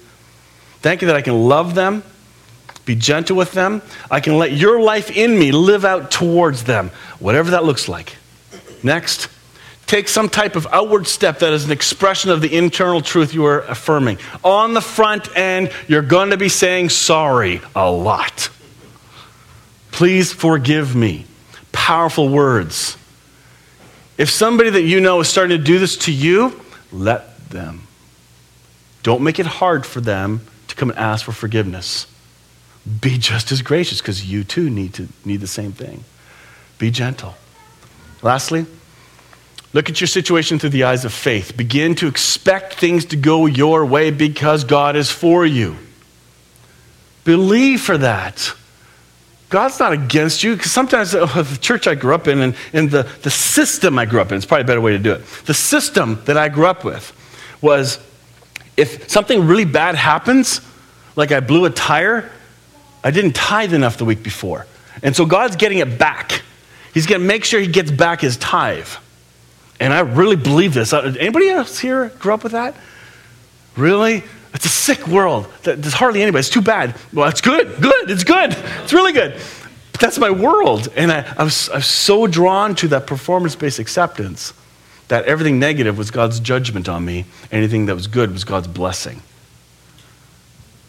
Thank 0.80 1.00
you 1.00 1.06
that 1.06 1.16
I 1.16 1.22
can 1.22 1.48
love 1.48 1.74
them, 1.74 2.02
be 2.84 2.94
gentle 2.96 3.36
with 3.36 3.52
them. 3.52 3.82
I 4.10 4.20
can 4.20 4.36
let 4.36 4.52
your 4.52 4.80
life 4.80 5.10
in 5.10 5.38
me 5.38 5.52
live 5.52 5.84
out 5.84 6.10
towards 6.10 6.64
them, 6.64 6.90
whatever 7.18 7.52
that 7.52 7.64
looks 7.64 7.88
like. 7.88 8.16
Next, 8.82 9.28
take 9.86 10.08
some 10.08 10.28
type 10.28 10.56
of 10.56 10.66
outward 10.70 11.06
step 11.06 11.40
that 11.40 11.52
is 11.52 11.64
an 11.64 11.72
expression 11.72 12.30
of 12.30 12.40
the 12.40 12.56
internal 12.56 13.00
truth 13.00 13.34
you 13.34 13.44
are 13.46 13.60
affirming. 13.60 14.18
On 14.42 14.74
the 14.74 14.80
front 14.80 15.34
end, 15.36 15.70
you're 15.88 16.02
going 16.02 16.30
to 16.30 16.36
be 16.36 16.48
saying 16.48 16.88
sorry 16.88 17.60
a 17.74 17.90
lot. 17.90 18.50
Please 19.90 20.32
forgive 20.32 20.96
me. 20.96 21.26
Powerful 21.72 22.28
words. 22.28 22.96
If 24.16 24.30
somebody 24.30 24.70
that 24.70 24.82
you 24.82 25.00
know 25.00 25.20
is 25.20 25.28
starting 25.28 25.56
to 25.58 25.62
do 25.62 25.78
this 25.78 25.96
to 25.98 26.12
you, 26.12 26.60
let 26.92 27.50
them. 27.50 27.86
Don't 29.02 29.22
make 29.22 29.38
it 29.38 29.46
hard 29.46 29.84
for 29.84 30.00
them 30.00 30.40
to 30.68 30.74
come 30.74 30.90
and 30.90 30.98
ask 30.98 31.24
for 31.24 31.32
forgiveness. 31.32 32.06
Be 33.00 33.18
just 33.18 33.50
as 33.52 33.62
gracious 33.62 34.00
because 34.00 34.24
you 34.30 34.44
too 34.44 34.70
need 34.70 34.94
to 34.94 35.08
need 35.24 35.40
the 35.40 35.46
same 35.46 35.72
thing. 35.72 36.04
Be 36.78 36.90
gentle. 36.90 37.34
Lastly, 38.22 38.66
look 39.74 39.90
at 39.90 40.00
your 40.00 40.08
situation 40.08 40.58
through 40.58 40.70
the 40.70 40.84
eyes 40.84 41.04
of 41.04 41.12
faith. 41.12 41.56
Begin 41.56 41.94
to 41.96 42.06
expect 42.06 42.74
things 42.74 43.04
to 43.06 43.16
go 43.16 43.44
your 43.44 43.84
way 43.84 44.10
because 44.10 44.64
God 44.64 44.96
is 44.96 45.10
for 45.10 45.44
you. 45.44 45.76
Believe 47.24 47.82
for 47.82 47.98
that. 47.98 48.54
God's 49.50 49.78
not 49.78 49.92
against 49.92 50.42
you. 50.42 50.56
Because 50.56 50.72
sometimes 50.72 51.14
uh, 51.14 51.26
the 51.42 51.58
church 51.60 51.86
I 51.86 51.94
grew 51.94 52.14
up 52.14 52.28
in 52.28 52.40
and, 52.40 52.56
and 52.72 52.90
the, 52.90 53.02
the 53.22 53.30
system 53.30 53.98
I 53.98 54.06
grew 54.06 54.20
up 54.20 54.30
in, 54.30 54.36
it's 54.36 54.46
probably 54.46 54.62
a 54.62 54.66
better 54.66 54.80
way 54.80 54.92
to 54.92 54.98
do 54.98 55.12
it. 55.12 55.24
The 55.44 55.54
system 55.54 56.22
that 56.24 56.36
I 56.36 56.48
grew 56.48 56.66
up 56.66 56.84
with 56.84 57.12
was 57.60 57.98
if 58.76 59.08
something 59.10 59.46
really 59.46 59.64
bad 59.64 59.94
happens, 59.94 60.60
like 61.16 61.32
I 61.32 61.40
blew 61.40 61.64
a 61.64 61.70
tire, 61.70 62.30
I 63.02 63.10
didn't 63.10 63.34
tithe 63.34 63.74
enough 63.74 63.98
the 63.98 64.04
week 64.04 64.22
before. 64.22 64.66
And 65.02 65.14
so 65.14 65.26
God's 65.26 65.56
getting 65.56 65.78
it 65.78 65.98
back. 65.98 66.42
He's 66.92 67.06
going 67.06 67.20
to 67.20 67.26
make 67.26 67.44
sure 67.44 67.60
he 67.60 67.66
gets 67.66 67.90
back 67.90 68.20
his 68.20 68.36
tithe. 68.36 68.88
And 69.80 69.92
I 69.92 70.00
really 70.00 70.36
believe 70.36 70.74
this. 70.74 70.92
Uh, 70.92 71.14
anybody 71.18 71.48
else 71.48 71.78
here 71.78 72.08
grew 72.18 72.34
up 72.34 72.42
with 72.42 72.52
that? 72.52 72.74
Really? 73.76 74.22
It's 74.54 74.64
a 74.64 74.68
sick 74.68 75.06
world. 75.08 75.52
There's 75.62 75.94
hardly 75.94 76.22
anybody. 76.22 76.40
It's 76.40 76.48
too 76.48 76.62
bad. 76.62 76.94
Well, 77.12 77.28
it's 77.28 77.40
good. 77.40 77.80
Good. 77.80 78.10
It's 78.10 78.24
good. 78.24 78.56
It's 78.82 78.92
really 78.92 79.12
good. 79.12 79.32
But 79.92 80.00
that's 80.00 80.18
my 80.18 80.30
world. 80.30 80.88
And 80.96 81.10
I, 81.10 81.34
I, 81.36 81.42
was, 81.42 81.68
I 81.70 81.76
was 81.76 81.86
so 81.86 82.26
drawn 82.28 82.76
to 82.76 82.88
that 82.88 83.06
performance 83.06 83.56
based 83.56 83.80
acceptance 83.80 84.54
that 85.08 85.24
everything 85.24 85.58
negative 85.58 85.98
was 85.98 86.10
God's 86.10 86.38
judgment 86.38 86.88
on 86.88 87.04
me. 87.04 87.26
Anything 87.50 87.86
that 87.86 87.94
was 87.94 88.06
good 88.06 88.32
was 88.32 88.44
God's 88.44 88.68
blessing. 88.68 89.22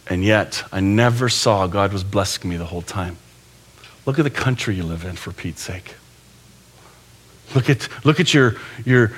And 0.08 0.24
yet, 0.24 0.64
I 0.72 0.80
never 0.80 1.28
saw 1.28 1.66
God 1.66 1.92
was 1.92 2.04
blessing 2.04 2.50
me 2.50 2.58
the 2.58 2.66
whole 2.66 2.84
time. 2.84 3.18
Look 4.06 4.20
at 4.20 4.24
the 4.24 4.30
country 4.30 4.76
you 4.76 4.84
live 4.84 5.04
in, 5.04 5.16
for 5.16 5.32
Pete's 5.32 5.62
sake. 5.64 5.96
Look 7.54 7.70
at, 7.70 7.88
look 8.06 8.20
at 8.20 8.34
your, 8.34 8.56
your, 8.86 9.12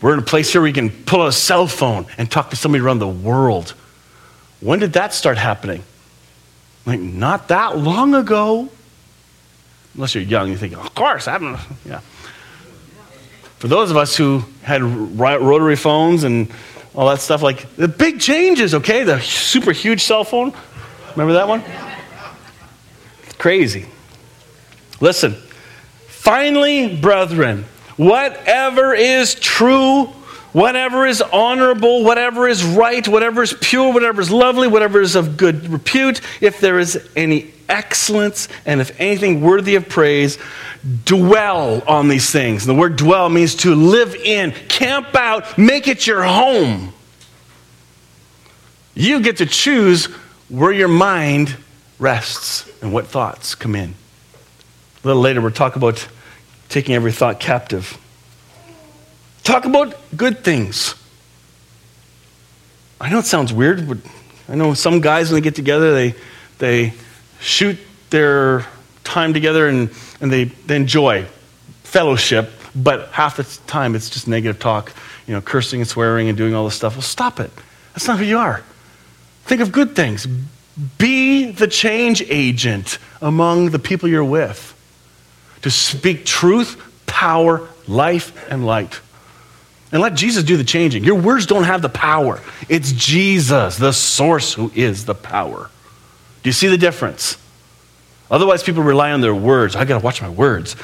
we're 0.00 0.12
in 0.14 0.20
a 0.20 0.22
place 0.22 0.52
here 0.52 0.60
where 0.60 0.68
you 0.68 0.74
can 0.74 0.90
pull 0.90 1.22
out 1.22 1.28
a 1.28 1.32
cell 1.32 1.66
phone 1.66 2.06
and 2.16 2.30
talk 2.30 2.50
to 2.50 2.56
somebody 2.56 2.82
around 2.82 3.00
the 3.00 3.08
world. 3.08 3.74
When 4.60 4.78
did 4.78 4.92
that 4.94 5.12
start 5.12 5.36
happening? 5.36 5.82
Like, 6.86 7.00
not 7.00 7.48
that 7.48 7.76
long 7.76 8.14
ago. 8.14 8.68
Unless 9.94 10.14
you're 10.14 10.24
young, 10.24 10.50
you 10.50 10.56
think, 10.56 10.76
of 10.76 10.94
course, 10.94 11.26
I 11.26 11.32
haven't, 11.32 11.58
yeah. 11.84 12.00
For 13.58 13.68
those 13.68 13.90
of 13.90 13.96
us 13.96 14.16
who 14.16 14.44
had 14.62 14.82
rotary 14.82 15.76
phones 15.76 16.24
and 16.24 16.50
all 16.94 17.08
that 17.08 17.20
stuff, 17.20 17.42
like 17.42 17.74
the 17.76 17.88
big 17.88 18.20
changes, 18.20 18.74
okay? 18.74 19.04
The 19.04 19.20
super 19.20 19.72
huge 19.72 20.02
cell 20.02 20.24
phone. 20.24 20.52
Remember 21.12 21.32
that 21.32 21.48
one? 21.48 21.62
It's 23.24 23.34
crazy. 23.34 23.86
Listen, 25.00 25.36
Finally, 26.26 26.96
brethren, 26.96 27.64
whatever 27.96 28.92
is 28.92 29.36
true, 29.36 30.06
whatever 30.52 31.06
is 31.06 31.22
honorable, 31.22 32.02
whatever 32.02 32.48
is 32.48 32.64
right, 32.64 33.06
whatever 33.06 33.44
is 33.44 33.54
pure, 33.60 33.92
whatever 33.92 34.20
is 34.20 34.28
lovely, 34.28 34.66
whatever 34.66 35.00
is 35.00 35.14
of 35.14 35.36
good 35.36 35.68
repute, 35.68 36.20
if 36.40 36.58
there 36.58 36.80
is 36.80 37.08
any 37.14 37.52
excellence 37.68 38.48
and 38.64 38.80
if 38.80 39.00
anything 39.00 39.40
worthy 39.40 39.76
of 39.76 39.88
praise, 39.88 40.36
dwell 41.04 41.80
on 41.86 42.08
these 42.08 42.28
things. 42.28 42.66
The 42.66 42.74
word 42.74 42.96
dwell 42.96 43.28
means 43.28 43.54
to 43.58 43.76
live 43.76 44.16
in, 44.16 44.50
camp 44.68 45.14
out, 45.14 45.56
make 45.56 45.86
it 45.86 46.08
your 46.08 46.24
home. 46.24 46.92
You 48.96 49.20
get 49.20 49.36
to 49.36 49.46
choose 49.46 50.06
where 50.48 50.72
your 50.72 50.88
mind 50.88 51.56
rests 52.00 52.68
and 52.82 52.92
what 52.92 53.06
thoughts 53.06 53.54
come 53.54 53.76
in. 53.76 53.94
A 55.04 55.06
little 55.06 55.22
later, 55.22 55.40
we'll 55.40 55.52
talk 55.52 55.76
about 55.76 56.08
taking 56.76 56.94
every 56.94 57.10
thought 57.10 57.40
captive. 57.40 57.96
Talk 59.42 59.64
about 59.64 59.96
good 60.14 60.44
things. 60.44 60.94
I 63.00 63.08
know 63.08 63.18
it 63.18 63.24
sounds 63.24 63.50
weird, 63.50 63.88
but 63.88 63.96
I 64.46 64.56
know 64.56 64.74
some 64.74 65.00
guys, 65.00 65.30
when 65.30 65.40
they 65.40 65.42
get 65.42 65.54
together, 65.54 65.94
they, 65.94 66.14
they 66.58 66.92
shoot 67.40 67.78
their 68.10 68.66
time 69.04 69.32
together 69.32 69.66
and, 69.68 69.90
and 70.20 70.30
they, 70.30 70.44
they 70.44 70.76
enjoy 70.76 71.24
fellowship, 71.82 72.50
but 72.74 73.08
half 73.08 73.38
the 73.38 73.44
time 73.66 73.94
it's 73.94 74.10
just 74.10 74.28
negative 74.28 74.58
talk, 74.58 74.92
you 75.26 75.32
know, 75.32 75.40
cursing 75.40 75.80
and 75.80 75.88
swearing 75.88 76.28
and 76.28 76.36
doing 76.36 76.54
all 76.54 76.66
this 76.66 76.74
stuff. 76.74 76.92
Well, 76.92 77.00
stop 77.00 77.40
it. 77.40 77.50
That's 77.94 78.06
not 78.06 78.18
who 78.18 78.26
you 78.26 78.36
are. 78.36 78.62
Think 79.44 79.62
of 79.62 79.72
good 79.72 79.96
things. 79.96 80.26
Be 80.98 81.52
the 81.52 81.68
change 81.68 82.20
agent 82.28 82.98
among 83.22 83.70
the 83.70 83.78
people 83.78 84.10
you're 84.10 84.22
with 84.22 84.75
to 85.62 85.70
speak 85.70 86.24
truth, 86.24 86.80
power, 87.06 87.68
life, 87.88 88.50
and 88.50 88.66
light. 88.66 89.00
And 89.92 90.02
let 90.02 90.14
Jesus 90.14 90.44
do 90.44 90.56
the 90.56 90.64
changing. 90.64 91.04
Your 91.04 91.14
words 91.14 91.46
don't 91.46 91.64
have 91.64 91.82
the 91.82 91.88
power. 91.88 92.40
It's 92.68 92.92
Jesus, 92.92 93.76
the 93.76 93.92
source, 93.92 94.54
who 94.54 94.70
is 94.74 95.04
the 95.04 95.14
power. 95.14 95.70
Do 96.42 96.48
you 96.48 96.52
see 96.52 96.68
the 96.68 96.78
difference? 96.78 97.38
Otherwise, 98.30 98.62
people 98.62 98.82
rely 98.82 99.12
on 99.12 99.20
their 99.20 99.34
words. 99.34 99.76
I 99.76 99.84
got 99.84 99.98
to 99.98 100.04
watch 100.04 100.22
my 100.22 100.30
words. 100.30 100.76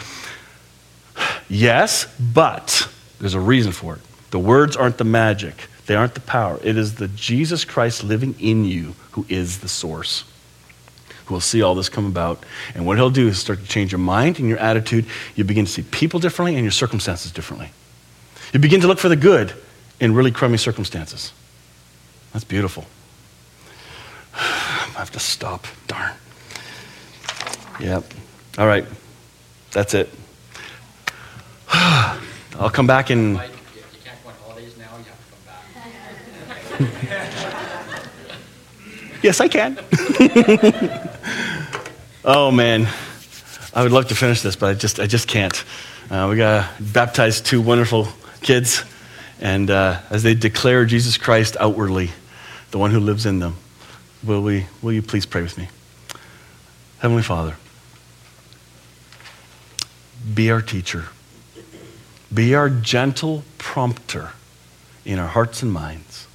Yes, 1.49 2.07
but 2.19 2.89
there's 3.21 3.35
a 3.35 3.41
reason 3.41 3.73
for 3.73 3.97
it. 3.97 4.01
The 4.31 4.39
words 4.39 4.75
aren't 4.75 4.97
the 4.97 5.05
magic, 5.05 5.69
they 5.85 5.95
aren't 5.95 6.15
the 6.15 6.21
power. 6.21 6.59
It 6.65 6.79
is 6.79 6.95
the 6.95 7.09
Jesus 7.09 7.67
Christ 7.67 8.03
living 8.03 8.35
in 8.41 8.65
you 8.65 8.95
who 9.11 9.27
is 9.29 9.59
the 9.59 9.69
source 9.69 10.25
who 11.27 11.35
will 11.35 11.41
see 11.41 11.63
all 11.63 11.75
this 11.75 11.89
come 11.89 12.07
about. 12.07 12.45
And 12.75 12.87
what 12.87 12.97
he'll 12.97 13.11
do 13.11 13.29
is 13.29 13.39
start 13.39 13.61
to 13.61 13.67
change 13.67 13.93
your 13.93 13.99
mind 13.99 14.39
and 14.39 14.49
your 14.49 14.59
attitude. 14.59 15.07
You 15.35 15.45
begin 15.45 15.65
to 15.65 15.71
see 15.71 15.83
people 15.83 16.21
differently 16.21 16.55
and 16.55 16.65
your 16.65 16.73
circumstances 16.73 17.33
differently. 17.33 17.71
You 18.53 18.61
begin 18.61 18.81
to 18.83 18.87
look 18.87 18.99
for 18.99 19.09
the 19.09 19.17
good 19.17 19.53
in 20.01 20.15
really 20.15 20.31
crummy 20.31 20.59
circumstances. 20.59 21.33
That's 22.33 22.45
beautiful. 22.45 22.85
I 24.35 24.97
have 24.97 25.11
to 25.13 25.21
stop. 25.21 25.67
Darn. 25.87 26.13
Yep. 27.81 28.05
All 28.59 28.67
right. 28.67 28.85
That's 29.71 29.95
it. 29.95 30.11
I'll 31.73 32.71
come 32.71 32.87
back 32.87 33.11
in. 33.11 33.35
yes, 39.23 39.41
I 39.41 39.49
can. 39.49 39.79
oh, 42.25 42.51
man. 42.51 42.89
I 43.75 43.83
would 43.83 43.93
love 43.93 44.09
to 44.09 44.15
finish 44.15 44.43
this, 44.43 44.55
but 44.55 44.71
I 44.71 44.75
just, 44.75 45.01
I 45.01 45.07
just 45.07 45.27
can't. 45.27 45.65
Uh, 46.11 46.27
we 46.29 46.37
got 46.37 46.71
baptized 46.79 47.47
two 47.47 47.63
wonderful 47.63 48.09
kids, 48.43 48.85
and 49.41 49.71
uh, 49.71 50.01
as 50.11 50.23
they 50.23 50.35
declare 50.35 50.85
Jesus 50.85 51.17
Christ 51.17 51.57
outwardly, 51.59 52.11
the 52.71 52.79
one 52.79 52.91
who 52.91 53.01
lives 53.01 53.25
in 53.25 53.39
them, 53.39 53.57
will, 54.23 54.43
we, 54.43 54.67
will 54.83 54.93
you 54.93 55.01
please 55.01 55.25
pray 55.25 55.43
with 55.43 55.57
me? 55.57 55.69
Heavenly 56.99 57.23
Father, 57.23 57.57
be 60.35 60.51
our 60.51 60.63
teacher, 60.63 61.07
Be 62.33 62.55
our 62.55 62.71
gentle 62.71 63.43
prompter 63.59 64.31
in 65.05 65.19
our 65.19 65.29
hearts 65.29 65.63
and 65.63 65.73
minds. 65.73 66.27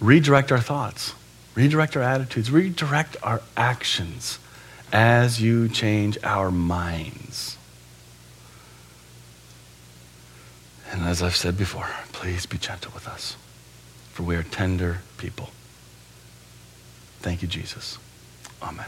Redirect 0.00 0.50
our 0.50 0.60
thoughts, 0.60 1.14
redirect 1.58 1.96
our 1.96 2.04
attitudes, 2.04 2.52
redirect 2.52 3.16
our 3.20 3.42
actions 3.56 4.38
as 4.92 5.42
you 5.42 5.68
change 5.68 6.16
our 6.22 6.52
minds. 6.52 7.58
And 10.92 11.02
as 11.02 11.20
I've 11.20 11.34
said 11.34 11.58
before, 11.58 11.88
please 12.12 12.46
be 12.46 12.58
gentle 12.58 12.92
with 12.94 13.08
us, 13.08 13.36
for 14.12 14.22
we 14.22 14.36
are 14.36 14.44
tender 14.44 15.00
people. 15.16 15.50
Thank 17.18 17.42
you, 17.42 17.48
Jesus. 17.48 17.98
Amen. 18.62 18.86